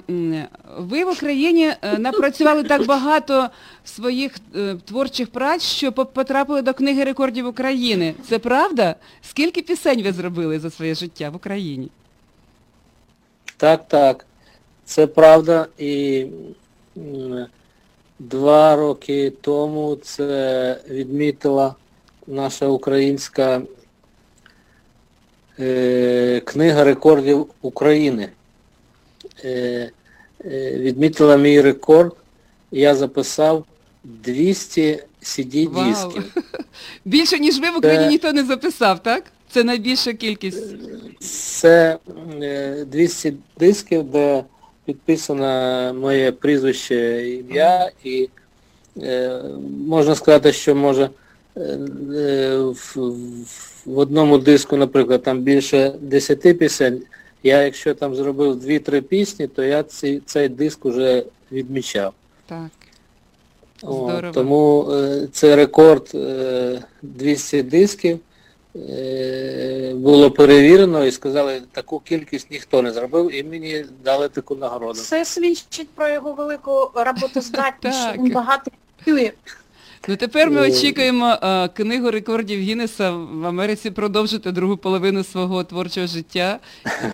[0.77, 3.49] ви в Україні е, напрацювали так багато
[3.85, 8.15] своїх е, творчих праць, що потрапили до книги рекордів України.
[8.29, 8.95] Це правда?
[9.21, 11.89] Скільки пісень ви зробили за своє життя в Україні?
[13.57, 14.25] Так, так.
[14.85, 15.67] Це правда.
[15.77, 16.25] І
[18.19, 21.75] два роки тому це відмітила
[22.27, 23.61] наша українська
[26.45, 28.29] книга рекордів України.
[29.43, 29.91] Е,
[30.45, 32.15] е, відмітила мій рекорд.
[32.71, 33.65] Я записав
[34.03, 36.23] 200 CD-дисків.
[37.05, 39.23] Більше, ніж ви в Україні Це- ніхто не записав, так?
[39.51, 40.63] Це найбільша кількість.
[41.19, 41.97] Це
[42.41, 44.43] е, 200 дисків, де
[44.85, 48.29] підписано моє прізвище ім'я і
[49.01, 49.41] е,
[49.87, 51.09] можна сказати, що може
[51.57, 57.01] е, е, в, в- в одному диску, наприклад, там більше 10 пісень.
[57.43, 62.13] Я якщо там зробив 2-3 пісні, то я цей, цей диск вже відмічав.
[62.45, 62.67] Так.
[63.81, 64.33] О, Здорово.
[64.33, 68.19] тому е, це рекорд е, 200 дисків.
[68.75, 74.99] Е, було перевірено і сказали, таку кількість ніхто не зробив, і мені дали таку нагороду.
[74.99, 78.13] Це свідчить про його велику роботоздатність, Так.
[78.13, 79.31] що він багато працює.
[80.07, 85.63] Ну тепер ми Е, очікуємо е, книгу рекордів Гіннеса в Америці продовжити другу половину свого
[85.63, 86.59] творчого життя.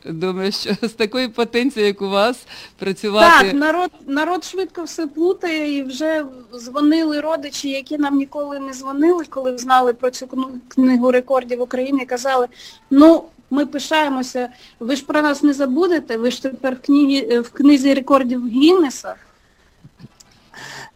[0.05, 2.37] Думаю, що з такою потенцією, як у вас,
[2.79, 3.45] працювати.
[3.45, 6.25] Так, народ, народ швидко все плутає і вже
[6.59, 10.27] дзвонили родичі, які нам ніколи не дзвонили, коли знали про цю
[10.67, 12.47] книгу рекордів України, казали,
[12.89, 17.49] ну, ми пишаємося, ви ж про нас не забудете, ви ж тепер в, книгі, в
[17.49, 19.15] книзі рекордів Гіннеса.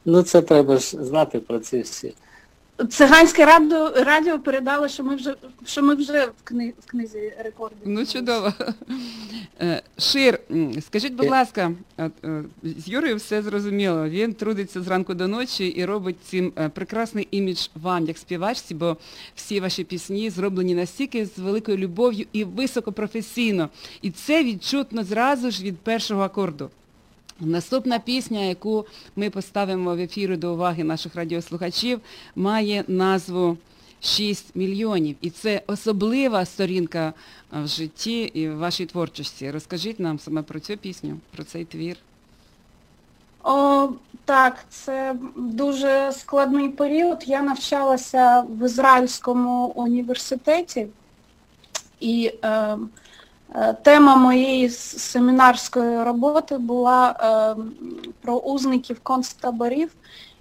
[0.05, 2.13] Ну це треба ж знати про ці всі.
[2.89, 5.35] Циганське радіо, радіо передало, що ми вже,
[5.65, 7.77] що ми вже в, кни, в книзі рекордів.
[7.85, 8.53] Ну чудово.
[9.61, 10.39] Е, Шир,
[10.81, 11.29] скажіть, будь Е.
[11.29, 12.11] ласка, е,
[12.63, 14.09] з Юрою все зрозуміло.
[14.09, 18.97] Він трудиться зранку до ночі і робить цим прекрасний імідж вам, як співачці, бо
[19.35, 23.69] всі ваші пісні зроблені настільки з великою любов'ю і високопрофесійно.
[24.01, 26.69] І це відчутно зразу ж від першого акорду.
[27.39, 31.99] Наступна пісня, яку ми поставимо в ефірі до уваги наших радіослухачів,
[32.35, 33.57] має назву
[34.01, 35.15] 6 мільйонів.
[35.21, 37.13] І це особлива сторінка
[37.51, 39.51] в житті і в вашій творчості.
[39.51, 41.97] Розкажіть нам саме про цю пісню, про цей твір.
[43.43, 43.89] О,
[44.25, 47.23] так, це дуже складний період.
[47.25, 50.87] Я навчалася в Ізраїльському університеті,
[51.99, 52.77] і е, е,
[53.83, 57.61] тема моєї семінарської роботи була е,
[58.21, 59.91] про узників концтаборів.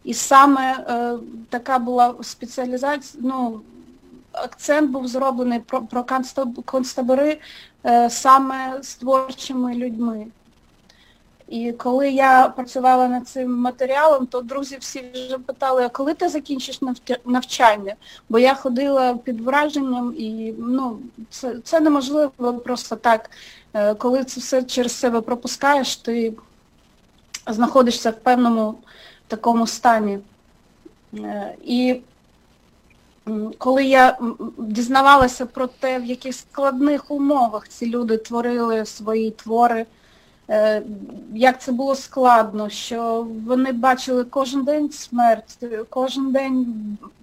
[0.04, 1.14] І саме е,
[1.48, 3.60] така була спеціалізація, ну,
[4.32, 6.04] акцент був зроблений про, про
[6.64, 7.38] концтабори
[7.86, 10.26] е, саме з творчими людьми.
[11.52, 16.28] І коли я працювала над цим матеріалом, то друзі всі вже питали, а коли ти
[16.28, 16.80] закінчиш
[17.24, 17.94] навчання?
[18.28, 20.98] Бо я ходила під враженням і ну,
[21.30, 23.30] це, це неможливо просто так.
[23.74, 26.32] Е, Коли це все через себе пропускаєш, ти
[27.46, 28.74] знаходишся в певному
[29.28, 30.18] такому стані.
[31.14, 32.00] Е, І
[33.58, 34.18] коли я
[34.58, 39.86] дізнавалася про те, в яких складних умовах ці люди творили свої твори,
[41.34, 46.66] як це було складно, що вони бачили кожен день смерть, е, кожен день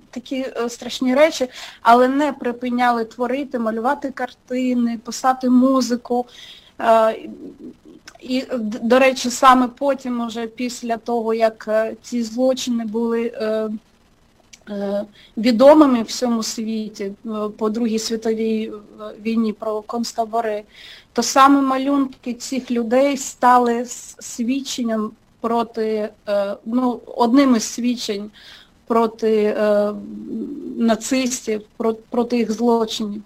[0.10, 1.48] такі е, страшні речі,
[1.82, 6.26] але не припиняли творити, малювати картини, писати музику.
[6.82, 7.20] Е,
[8.22, 13.70] І, до речі, саме потім, уже після того, як е, ці злочини були е, е,
[15.38, 18.72] відомими в всьому світі е, по Другій світовій е,
[19.22, 20.64] війні про концтабори,
[21.14, 23.86] то саме малюнки цих людей стали
[24.20, 25.12] свідченням
[25.42, 28.32] проти, е, ну, одним із свідчень
[28.88, 29.94] проти е,
[30.78, 31.62] нацистів,
[32.10, 33.22] проти їх злочинів,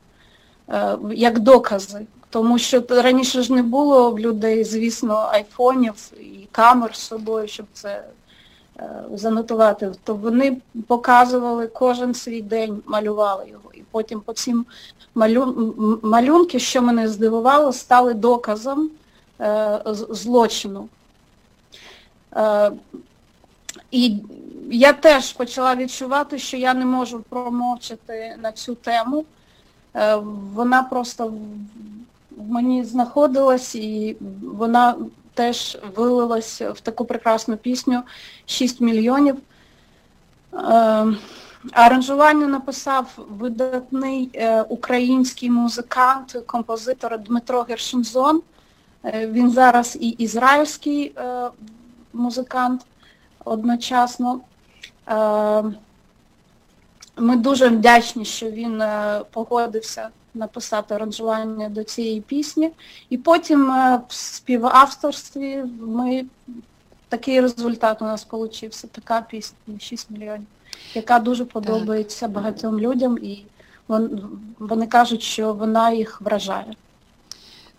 [0.70, 2.06] е, як докази.
[2.30, 7.66] Тому що раніше ж не було в людей, звісно, айфонів і камер з собою, щоб
[7.74, 8.04] це е,
[9.14, 9.92] занотувати.
[10.04, 10.58] То вони
[10.88, 13.74] показували кожен свій день, малювали його.
[13.74, 14.66] І потім по цим
[15.16, 18.90] малюн, м- малюнки, що мене здивувало, стали доказом
[19.42, 20.88] е, злочину.
[22.36, 22.72] Е,
[23.92, 24.16] і
[24.72, 29.26] я теж почала відчувати, що я не можу промовчати на цю тему.
[29.96, 30.16] Е,
[30.56, 31.28] Вона просто
[32.38, 34.96] в мені знаходилась і вона
[35.34, 38.04] теж вилилась в таку прекрасну пісню
[38.46, 39.36] 6 мільйонів.
[40.54, 41.06] Е,
[41.72, 48.42] Аранжування написав видатний е, український музикант, композитор Дмитро Гершинзон.
[49.06, 51.50] Е, Він зараз і ізраїльський е,
[52.14, 52.86] музикант
[53.46, 54.40] одночасно.
[55.10, 55.64] Е,
[57.18, 62.72] Ми дуже вдячні, що він е, погодився написати аранжування до цієї пісні.
[63.10, 66.26] І потім е, в співавторстві ми
[67.10, 70.48] такий результат у нас вийшов, така пісня 6 мільйонів,
[70.94, 73.46] яка дуже подобається багатьом людям і
[74.60, 76.74] вони кажуть, що вона їх вражає.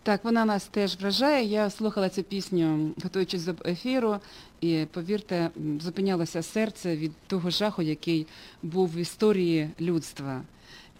[0.02, 1.44] Так, вона нас теж вражає.
[1.44, 4.16] Я слухала цю пісню, готуючись до ефіру,
[4.60, 5.50] і повірте,
[5.80, 8.26] зупинялося серце від того жаху, який
[8.62, 10.42] був в історії людства.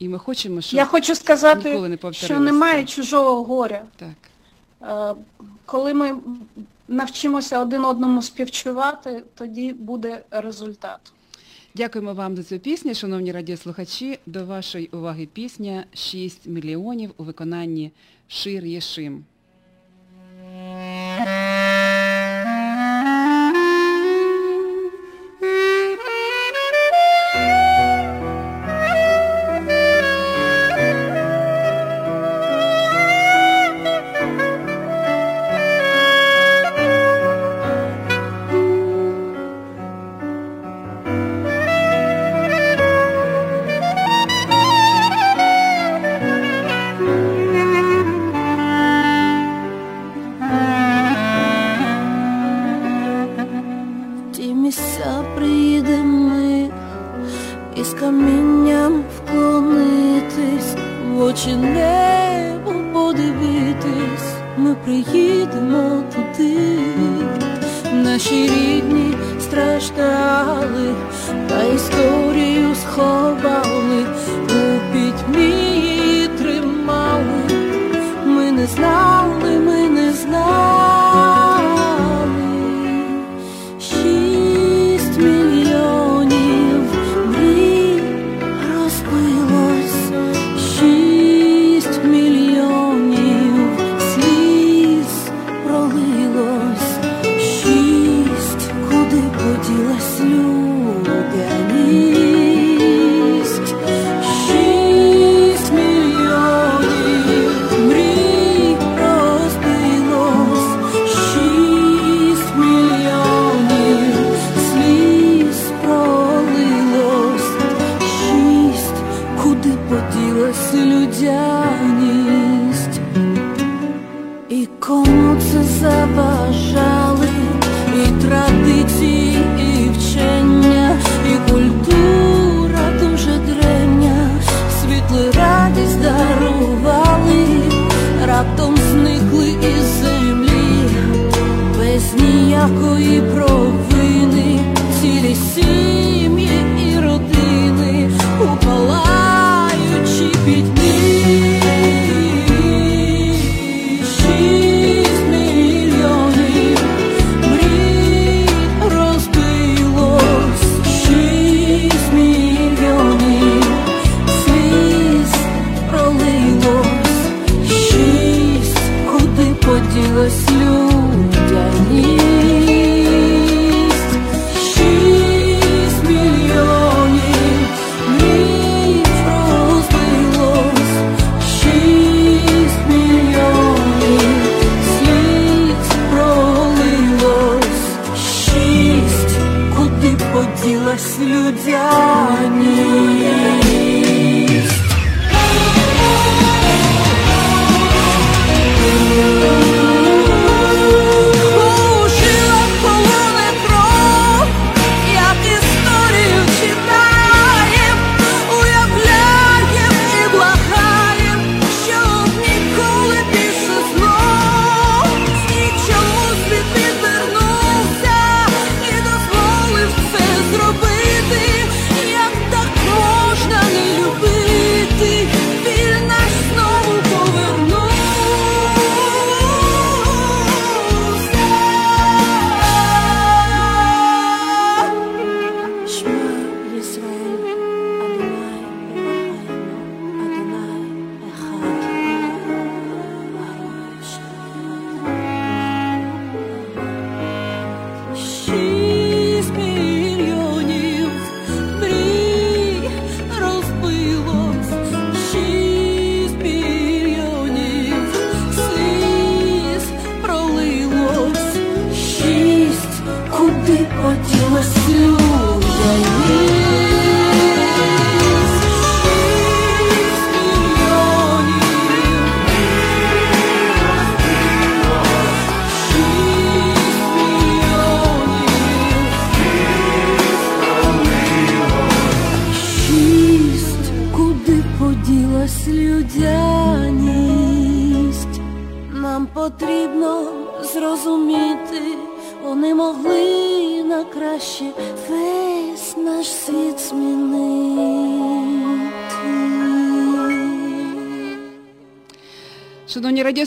[0.04, 3.82] І ми хочемо, щоб Я хочу сказати, ніколи не що немає чужого горя.
[3.96, 4.14] так.
[4.82, 5.22] Е,
[5.66, 6.16] Коли ми
[6.88, 10.98] навчимося один одному співчувати, тоді буде результат.
[11.74, 14.18] Дякуємо вам за цю пісню, шановні радіослухачі.
[14.26, 17.92] До вашої уваги пісня «6 мільйонів у виконанні
[18.28, 19.24] Шир Єшим.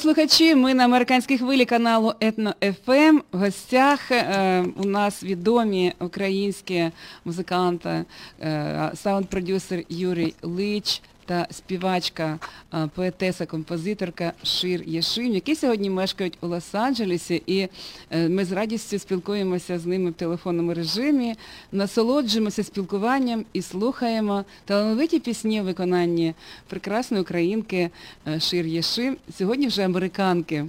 [0.08, 2.54] Радіослухачі, ми на американській хвилі каналу Етно
[2.86, 3.20] ФМ.
[3.32, 6.92] В гостях е, у нас відомі українські
[7.26, 8.06] музиканти,
[8.42, 12.40] е, саунд-продюсер Юрій Лич та співачка,
[12.74, 17.68] е, поетеса, композиторка Шир Єшим, які сьогодні мешкають у Лос-Анджелесі, і
[18.12, 21.36] е, ми з радістю спілкуємося з ними в телефонному режимі,
[21.72, 26.34] насолоджуємося спілкуванням і слухаємо талановиті пісні у виконанні
[26.68, 27.90] прекрасної українки
[28.28, 30.66] е, Шир Єшим, сьогодні вже американки.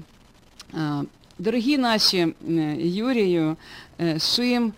[1.39, 2.35] Дорогі наші
[2.79, 3.57] Юрію,
[4.19, 4.73] Шим,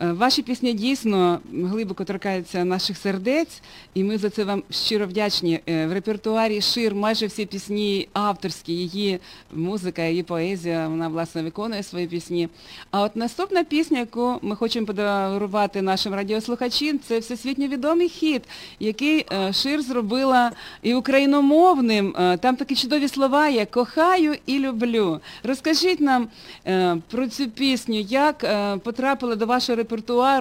[0.00, 3.62] ваші пісні дійсно глибоко торкаються наших сердець,
[3.94, 5.60] і ми за це вам щиро вдячні.
[5.68, 9.18] Е, В репертуарі Шир майже всі пісні авторські, її
[9.54, 12.48] музика, її поезія, вона власне виконує свої пісні.
[12.90, 18.42] А от наступна пісня, яку ми хочемо подарувати нашим радіослухачам, це всесвітньо відомий хіт,
[18.80, 22.16] який е, Шир зробила і україномовним.
[22.18, 25.20] Е, Там такі чудові слова є кохаю і люблю.
[25.42, 26.28] Розкажіть нам
[26.66, 29.85] е, про цю пісню, як е, потрапила до вашого репертуару,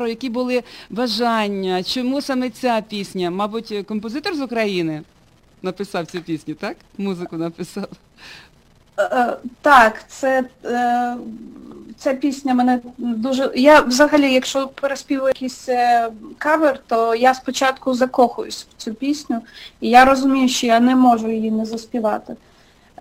[0.07, 3.31] які були бажання, чому саме ця пісня?
[3.31, 5.01] Мабуть, композитор з України
[5.61, 6.77] написав цю пісню, так?
[6.97, 7.87] Музику написав.
[8.99, 11.15] Е, Так, це, е,
[11.97, 13.51] ця пісня мене дуже.
[13.55, 19.41] Я взагалі, якщо переспіваю якийсь е, кавер, то я спочатку закохуюсь в цю пісню,
[19.81, 22.35] і я розумію, що я не можу її не заспівати.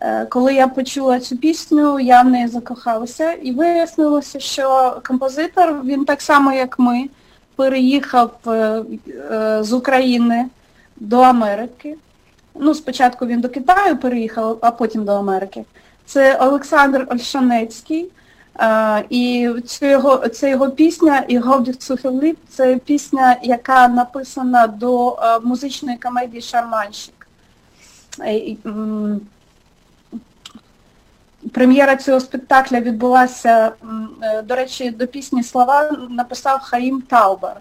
[0.05, 6.05] Е, Коли я почула цю пісню, я в неї закохалася і вияснилося, що композитор, він
[6.05, 7.09] так само, як ми,
[7.57, 10.47] переїхав е, е, з України
[10.97, 11.97] до Америки.
[12.55, 15.65] Ну, спочатку він до Китаю переїхав, а потім до Америки.
[16.07, 18.11] Це Олександр Ольшанецький.
[19.11, 25.99] І це його, це його пісня і Говдів Цухелип це пісня, яка написана до музичної
[25.99, 27.29] комедії Шарманщик.
[31.53, 33.73] Прем'єра цього спектакля відбулася,
[34.23, 37.57] е, до речі, до пісні слова написав Хаїм Таубар.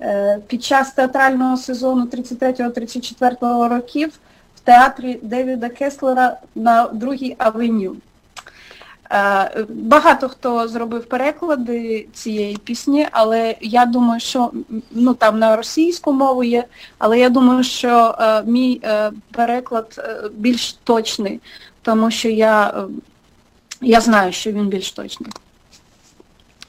[0.00, 4.12] Е, Під час театрального сезону 33-34 років
[4.56, 7.96] в театрі Девіда Кеслера на другій авеню.
[9.12, 14.50] Е, Багато хто зробив переклади цієї пісні, але я думаю, що
[14.90, 16.64] ну там на російську мову є,
[16.98, 20.00] але я думаю, що е, мій е, переклад
[20.34, 21.40] більш точний,
[21.82, 22.84] тому що я,
[23.80, 25.30] я знаю, що він більш точний.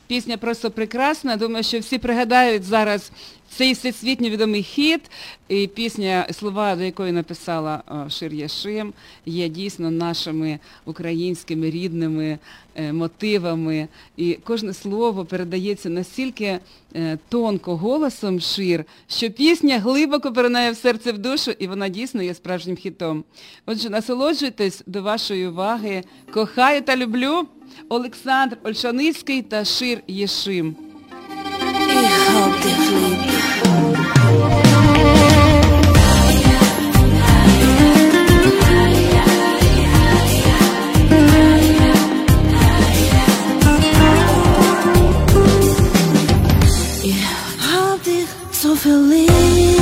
[0.10, 1.38] Пісня просто прекрасна.
[1.38, 3.12] Думаю, що всі пригадають зараз
[3.50, 5.02] цей всесвітньо відомий хіт.
[5.48, 8.94] І пісня, слова до якої написала е, Шир Яшим,
[9.26, 12.40] є дійсно нашими українськими рідними
[12.76, 13.88] е, мотивами.
[14.18, 16.60] І кожне слово передається настільки
[16.96, 22.24] е, тонко голосом Шир, що пісня глибоко перенає в серце в душу, і вона дійсно
[22.24, 23.24] є справжнім хітом.
[23.66, 26.04] Отже, насолоджуйтесь до вашої уваги.
[26.34, 27.48] Кохаю та люблю.
[27.90, 30.76] Олександр Ольшаницький та Шир Єшим.
[48.62, 49.79] So verliebt.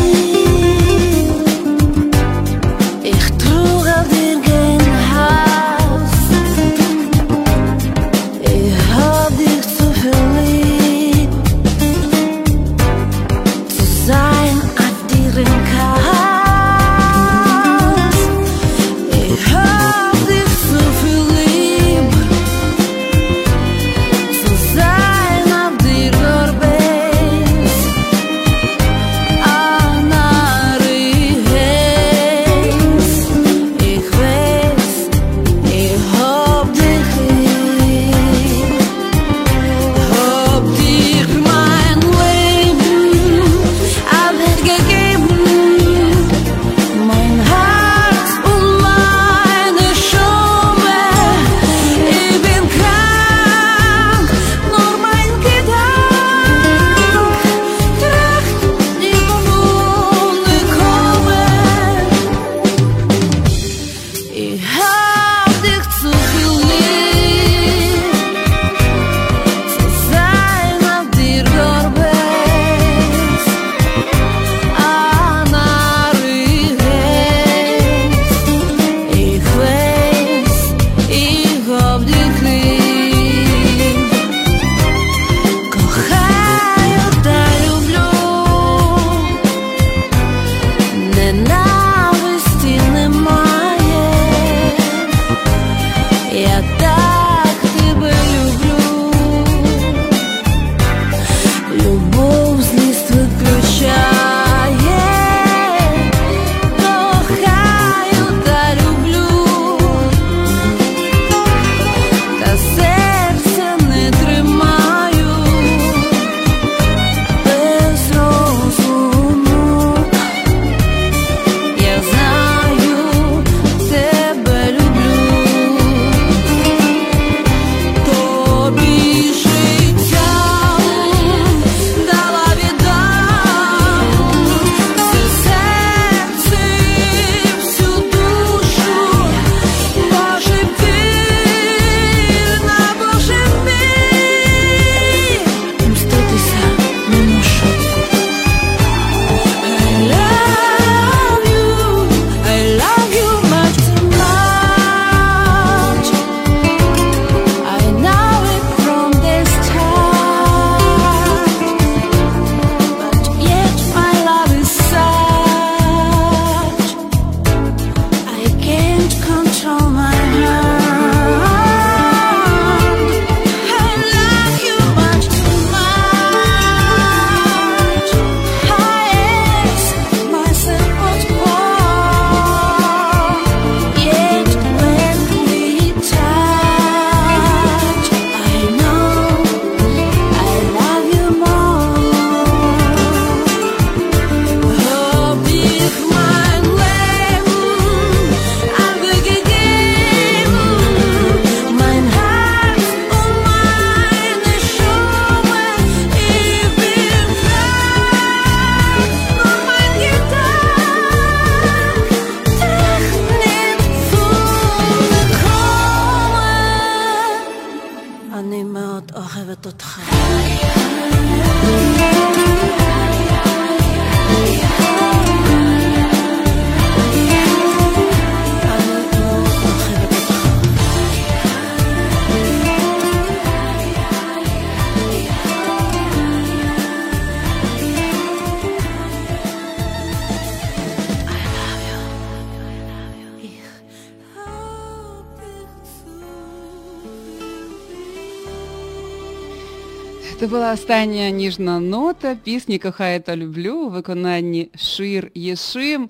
[250.78, 256.10] Остання ніжна нота пісні Кохаю та люблю у виконанні Шир Єшим,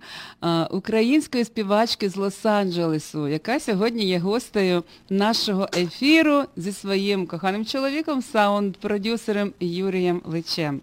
[0.72, 9.52] української співачки з Лос-Анджелесу, яка сьогодні є гостею нашого ефіру зі своїм коханим чоловіком, саунд-продюсером
[9.60, 10.82] Юрієм Личем.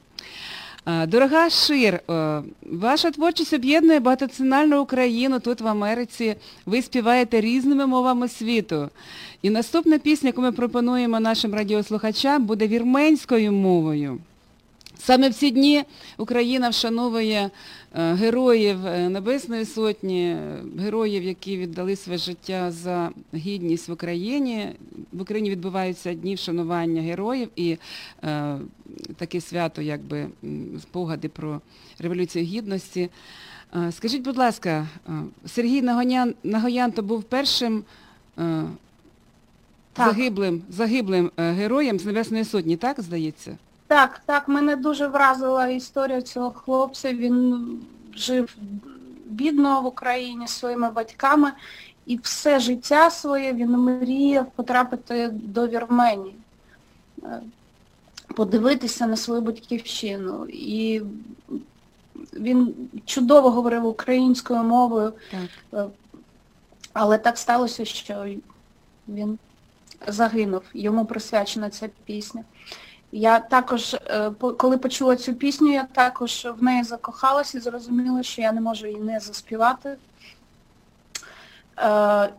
[0.86, 2.00] Дорога Шир,
[2.62, 6.36] ваша творчість об'єднує багатоціональну Україну тут в Америці.
[6.66, 8.88] Ви співаєте різними мовами світу.
[9.42, 14.18] І наступна пісня, яку ми пропонуємо нашим радіослухачам, буде вірменською мовою.
[15.06, 15.84] Саме в ці дні
[16.18, 17.50] Україна вшановує
[17.94, 20.36] е, героїв е, Небесної Сотні,
[20.78, 24.68] героїв, які віддали своє життя за гідність в Україні.
[25.12, 27.76] В Україні відбуваються дні вшанування героїв і
[28.24, 28.58] е,
[29.16, 30.28] таке свято, якби
[30.80, 31.60] спогади про
[31.98, 33.10] Революцію Гідності.
[33.76, 35.12] Е, скажіть, будь ласка, е,
[35.46, 37.84] Сергій Нагоян, Нагоян то був першим
[38.38, 38.62] е,
[39.96, 43.56] загиблим загиблим е, героєм з Небесної Сотні, так здається?
[43.94, 47.12] Так, так, мене дуже вразила історія цього хлопця.
[47.12, 47.66] Він
[48.14, 48.56] жив
[49.26, 51.52] бідно в Україні зі своїми батьками
[52.06, 56.34] і все життя своє він мріяв потрапити до Вірменії,
[57.22, 57.40] е,
[58.36, 60.46] подивитися на свою батьківщину.
[60.48, 61.02] І
[62.32, 62.74] він
[63.04, 65.84] чудово говорив українською мовою, так.
[65.86, 65.90] Е,
[66.92, 68.26] але так сталося, що
[69.08, 69.38] він
[70.06, 72.44] загинув, йому присвячена ця пісня.
[73.16, 78.42] Я також, е, коли почула цю пісню, я також в неї закохалася і зрозуміла, що
[78.42, 79.96] я не можу її не заспівати.
[81.78, 82.32] Е,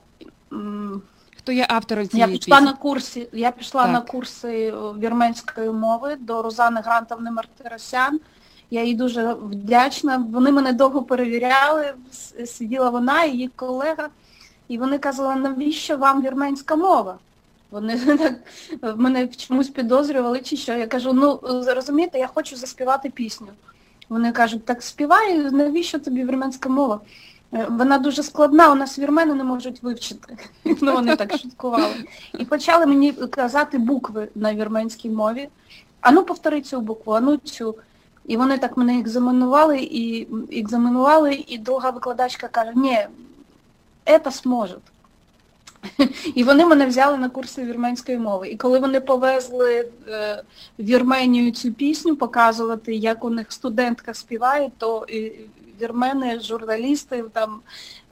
[1.38, 2.72] Хто є автором цієї Я пішла пісні?
[2.72, 3.92] на курси, я пішла так.
[3.92, 8.20] на курси вірменської мови до Розани Грантовни Мартиросян.
[8.72, 10.26] Я їй дуже вдячна.
[10.32, 11.94] Вони мене довго перевіряли,
[12.46, 14.10] сиділа вона і її колега,
[14.68, 17.18] і вони казали, навіщо вам вірменська мова?
[17.72, 18.00] Вони
[18.82, 20.74] так мене чомусь підозрювали чи що.
[20.74, 23.48] Я кажу, ну розумієте, я хочу заспівати пісню.
[24.10, 27.00] Вони кажуть, так співай, навіщо тобі вірменська мова?
[27.54, 30.38] Е, вона дуже складна, у нас вірмени не можуть вивчити.
[30.82, 32.06] Ну вони так шуткували.
[32.40, 35.50] І почали мені казати букви на вірменській мові.
[36.02, 37.76] А ну повтори цю букву, а ну цю.
[38.26, 40.28] І вони так мене екзаменували і
[40.60, 43.08] екзаменували, і друга викладачка каже, ні,
[44.06, 44.78] це зможе.
[46.36, 48.50] І вони мене взяли на курси вірменської мови.
[48.50, 50.44] І коли вони повезли е,
[50.78, 55.06] в Вірменію цю пісню показувати, як у них студентка співає, то
[55.82, 57.60] вірмени, журналісти там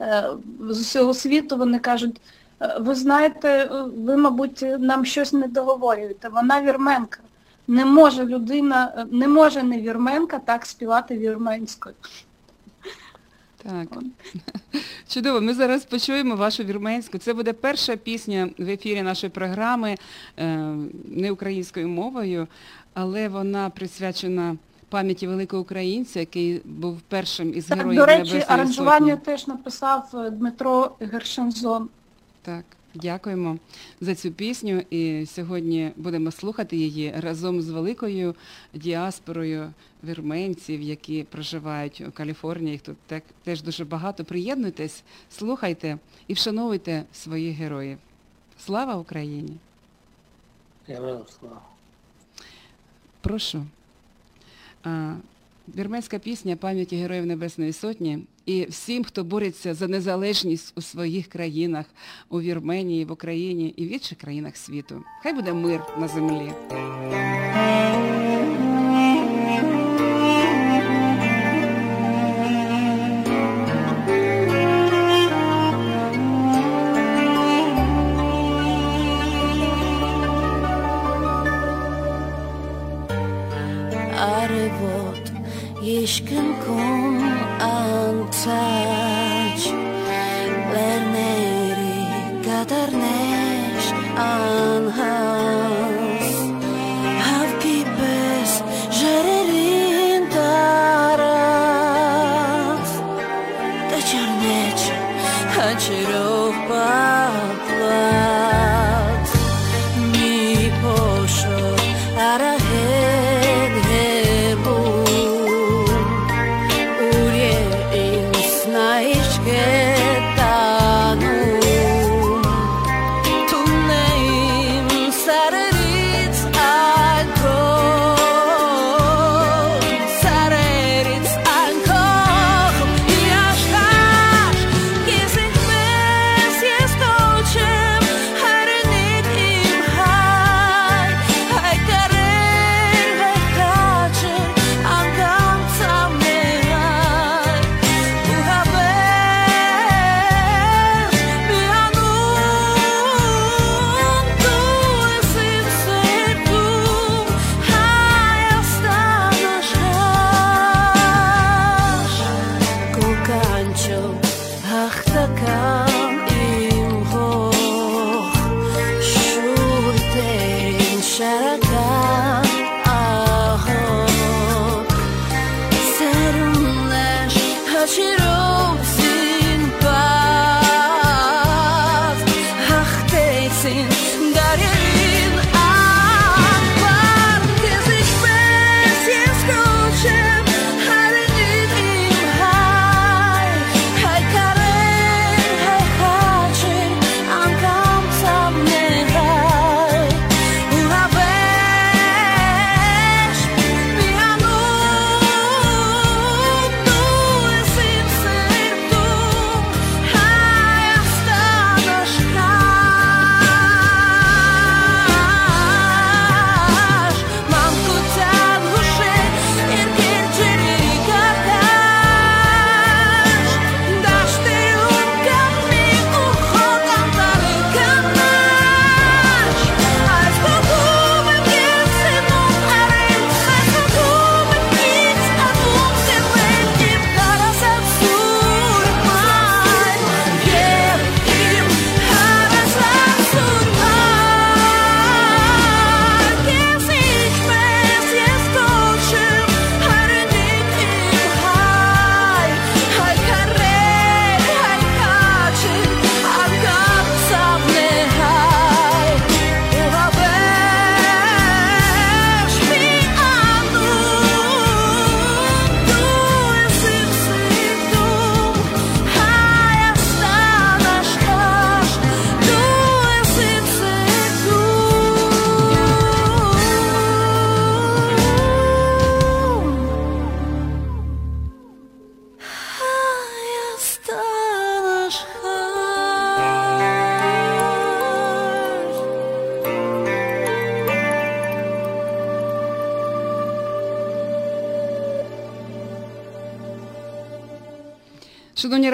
[0.00, 0.24] е,
[0.68, 2.20] з усього світу вони кажуть,
[2.60, 6.28] «Е, ви знаєте, ви, мабуть, нам щось не договорюєте.
[6.28, 7.18] Вона вірменка.
[7.68, 11.94] Не може людина, не може не вірменка так співати вірменською.
[13.64, 13.88] Так.
[15.08, 17.18] Чудово, ми зараз почуємо вашу вірменську.
[17.18, 19.96] Це буде перша пісня в ефірі нашої програми
[20.38, 20.56] е,
[21.04, 22.48] не українською мовою,
[22.94, 24.56] але вона присвячена
[24.88, 30.96] пам'яті великого українця, який був першим із героїв До речі, аранжування теж написав е, Дмитро
[31.00, 31.88] Гершензон.
[32.42, 32.64] Так.
[32.94, 33.58] Дякуємо
[34.00, 38.34] за цю пісню і сьогодні будемо слухати її разом з великою
[38.74, 39.72] діаспорою
[40.04, 42.72] вірменців, які проживають у Каліфорнії.
[42.72, 42.96] Їх тут
[43.44, 44.24] теж дуже багато.
[44.24, 47.98] Приєднуйтесь, слухайте і вшановуйте своїх героїв.
[48.58, 49.56] Слава Україні!
[50.88, 51.62] Героям слава!
[53.20, 53.66] Прошу.
[55.76, 61.86] Вірменська пісня пам'яті Героїв Небесної Сотні і всім, хто бореться за незалежність у своїх країнах,
[62.28, 65.04] у Вірменії, в Україні і в інших країнах світу.
[65.22, 66.52] Хай буде мир на землі.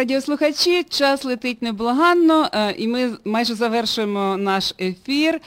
[0.01, 5.41] Радіослухачі, час летить неблаганно, е, і ми майже завершуємо наш ефір.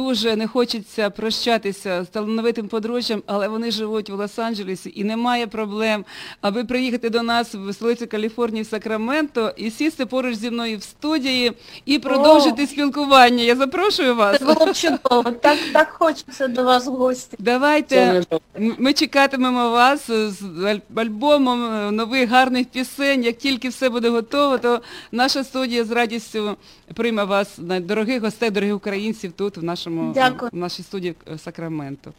[0.00, 6.04] Дуже не хочеться прощатися з талановитим подружжям, але вони живуть в Лос-Анджелесі і немає проблем,
[6.40, 10.82] аби приїхати до нас в столицю Каліфорнії в Сакраменто і сісти поруч зі мною в
[10.82, 11.52] студії
[11.86, 13.42] і продовжити спілкування.
[13.42, 14.38] Я запрошую вас.
[14.38, 15.30] Це було б чудово.
[15.30, 17.36] Так, так хочеться до вас в гості.
[17.40, 18.22] Давайте.
[18.58, 23.24] Ми чекатимемо вас з альбомом е, нових гарних пісень.
[23.24, 24.80] Як тільки все буде готово, то
[25.12, 26.56] наша студія з радістю
[26.94, 30.50] прийме вас, на- дорогих гостей, дорогих українців тут, в, нашому, Дякую.
[30.52, 32.12] в нашій студії е, Сакраменто.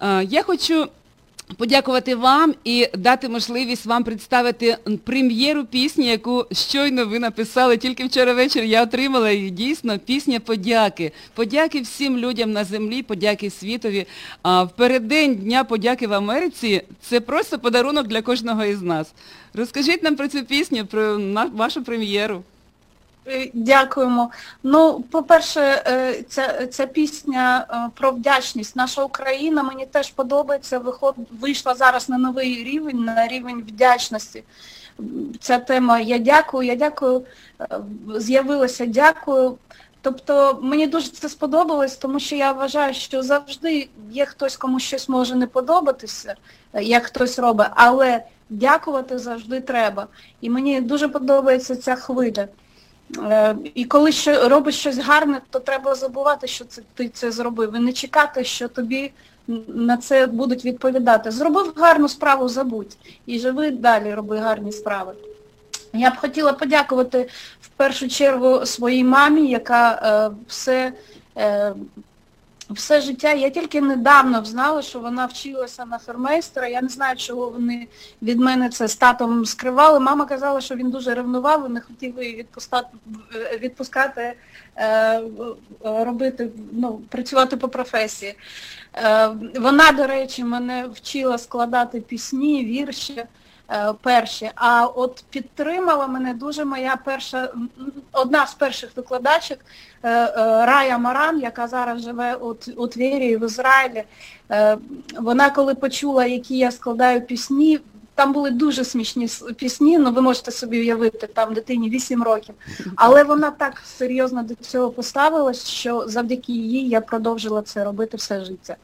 [0.00, 0.88] Е, Я хочу
[1.56, 7.76] подякувати вам і дати можливість вам представити прем'єру пісні, яку щойно ви написали.
[7.76, 9.50] Тільки вчора ввечері я отримала її.
[9.50, 11.12] Дійсно, пісня подяки.
[11.34, 14.06] Подяки всім людям на землі, подяки світові.
[14.42, 19.12] А в переддень Дня подяки в Америці це просто подарунок для кожного із нас.
[19.54, 21.20] Розкажіть нам про цю пісню, про
[21.54, 22.42] вашу прем'єру.
[23.26, 24.30] Е, Дякуємо.
[24.62, 28.76] Ну, по-перше, е, ця, ця пісня е, про вдячність.
[28.76, 30.78] Наша Україна мені теж подобається.
[30.78, 34.44] Виход, вийшла зараз на новий рівень, на рівень вдячності.
[35.40, 37.22] Ця тема Я дякую, я дякую,
[38.16, 39.58] з'явилася дякую.
[40.00, 45.08] Тобто мені дуже це сподобалось, тому що я вважаю, що завжди є хтось, кому щось
[45.08, 46.34] може не подобатися,
[46.74, 50.06] як хтось робить, але дякувати завжди треба.
[50.40, 52.48] І мені дуже подобається ця хвиля.
[53.18, 57.76] Е, І коли що, робиш щось гарне, то треба забувати, що це, ти це зробив.
[57.76, 59.12] І не чекати, що тобі
[59.68, 61.30] на це будуть відповідати.
[61.30, 62.96] Зробив гарну справу, забудь.
[63.26, 65.12] І живи далі, роби гарні справи.
[65.92, 67.28] Я б хотіла подякувати
[67.60, 70.92] в першу чергу своїй мамі, яка е, все,
[71.36, 71.74] е,
[72.72, 76.68] все життя, я тільки недавно знала, що вона вчилася на фермейстера.
[76.68, 77.88] Я не знаю, чого вони
[78.22, 80.00] від мене це з татом скривали.
[80.00, 82.88] Мама казала, що він дуже ревнував і не хотів її відпускати,
[83.58, 84.34] відпускати
[84.76, 85.22] е,
[85.84, 88.34] робити, ну, працювати по професії.
[88.94, 93.24] Е, Вона, до речі, мене вчила складати пісні, вірші
[94.00, 94.50] перші.
[94.54, 97.52] А от підтримала мене дуже моя перша,
[98.12, 99.58] одна з перших викладачок
[100.02, 100.30] е, е,
[100.66, 104.04] Рая Маран, яка зараз живе у, Т- у Твері в Ізраїлі.
[104.50, 104.78] Е,
[105.18, 107.80] Вона коли почула, які я складаю пісні,
[108.14, 112.54] там були дуже смішні пісні, ну ви можете собі уявити, там дитині 8 років.
[112.96, 118.44] Але вона так серйозно до цього поставилась, що завдяки їй я продовжила це робити все
[118.44, 118.76] життя.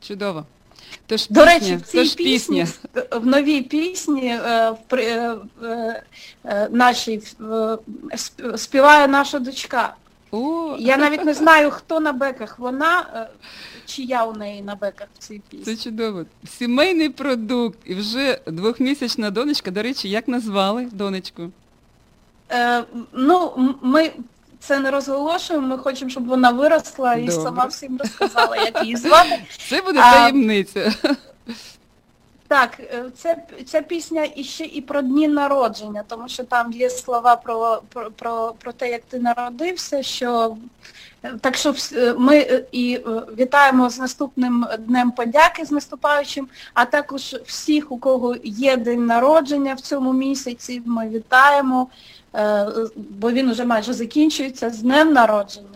[0.00, 0.44] Чудово.
[1.06, 3.02] Тож До пісня, речі, в цій тож пісні, пісня.
[3.20, 6.02] в новій пісні е, при- е, е,
[6.44, 9.94] е, нашій е, співає наша дочка.
[10.32, 13.28] О, Я навіть не знаю, хто на беках вона, е,
[13.86, 15.76] чи я у неї на беках в цій це пісні.
[15.76, 16.24] чудово.
[16.58, 17.78] Сімейний продукт.
[17.84, 19.70] І вже двохмісячна донечка.
[19.70, 21.50] До речі, як назвали донечку?
[22.50, 24.10] Е, ну, ми
[24.60, 27.42] це не розголошуємо, ми хочемо, щоб вона виросла і Добре.
[27.42, 29.42] сама всім розказала, як її звати.
[29.68, 30.92] Це буде А, таємниця.
[32.50, 33.36] Так, е, це,
[33.66, 38.54] ця пісня іще і про дні народження, тому що там є слова про, про, про,
[38.58, 40.56] про те, як ти народився, що
[41.22, 43.00] е, так що е, ми і
[43.38, 49.74] вітаємо з наступним днем подяки з наступаючим, а також всіх, у кого є день народження
[49.74, 51.88] в цьому місяці, ми вітаємо,
[52.96, 55.66] бо він уже майже закінчується з днем народження.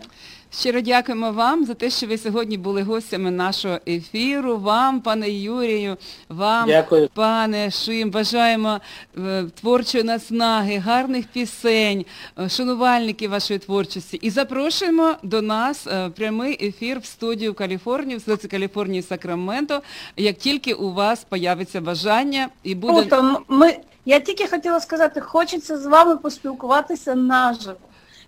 [0.59, 4.57] Щиро дякуємо вам за те, що ви сьогодні були гостями нашого ефіру.
[4.57, 5.97] Вам, пане Юрію,
[6.29, 7.09] вам, Дякую.
[7.13, 8.79] пане Шим, бажаємо
[9.17, 12.05] е, творчої наснаги, гарних пісень,
[12.39, 14.17] е, шанувальників вашої творчості.
[14.17, 19.81] І запрошуємо до нас е, прямий ефір в студію в Каліфорнії, в столиці Каліфорнії Сакраменто,
[20.17, 22.93] як тільки у вас появиться бажання і буде.
[22.93, 27.75] Круто, ми, я тільки хотіла сказати, хочеться з вами поспілкуватися наживо.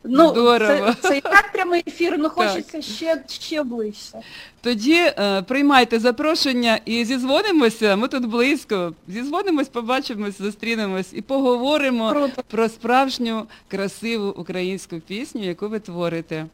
[0.04, 0.94] Ну, Здорово.
[1.02, 4.18] Це, це і так прямий ефір, але хочеться ще, ще ближче.
[4.62, 8.94] Тоді е, приймайте запрошення і зізвонимося, ми тут близько.
[9.08, 12.44] Зізвонимось, побачимось, зустрінемось і поговоримо Круто.
[12.48, 16.46] про справжню красиву українську пісню, яку ви творите.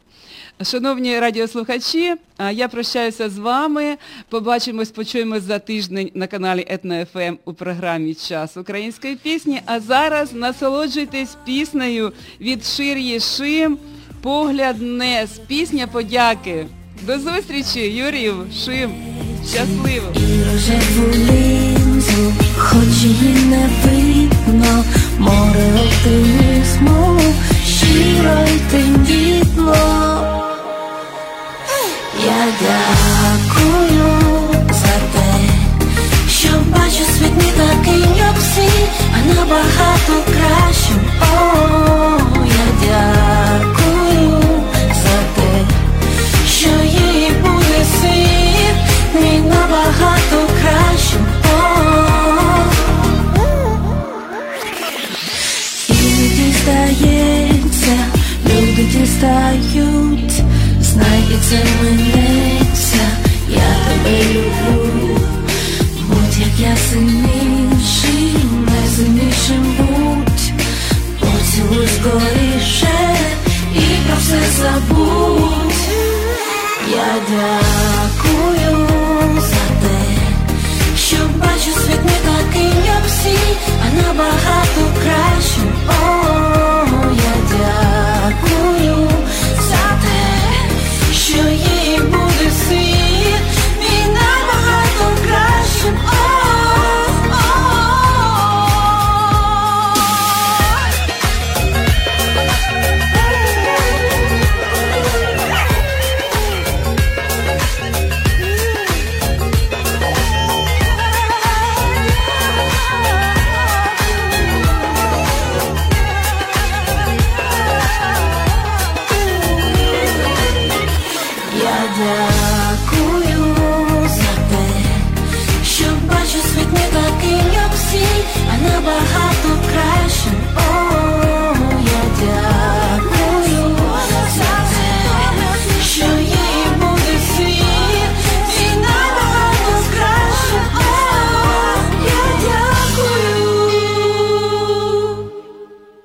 [0.63, 2.15] Шановні радіослухачі,
[2.51, 3.97] я прощаюся з вами.
[4.29, 9.61] Побачимось, почуємось за тиждень на каналі Етно ФМ у програмі Час української пісні.
[9.65, 13.77] А зараз насолоджуйтесь піснею від Шир'ї Шим
[14.21, 15.39] Погляд Нес.
[15.47, 16.65] Пісня подяки.
[17.01, 18.91] До зустрічі, Юрів, Шим.
[19.49, 20.07] Щасливо!
[22.57, 24.83] Хоч її не видно,
[25.19, 27.19] море оптимізму,
[27.65, 30.12] щиро й тендітно.
[32.25, 34.05] Я дякую
[34.69, 35.33] за те,
[36.29, 38.69] що бачу світ не такий, як всі,
[39.13, 40.99] а набагато кращим.
[41.21, 41.25] О,
[42.45, 44.41] я дякую
[45.03, 45.65] за те,
[46.47, 48.75] що їй буде світ,
[49.21, 51.25] мій набагато кращим.
[51.45, 51.57] О,
[55.89, 57.95] Іноді здається,
[58.45, 60.43] люди дістають,
[60.81, 62.12] знай і це минеться,
[74.57, 75.87] забудь.
[76.89, 78.87] Я дякую
[79.39, 80.01] за те,
[80.97, 83.37] що бачу світ не такий, як всі,
[83.83, 86.22] а набагато кращим.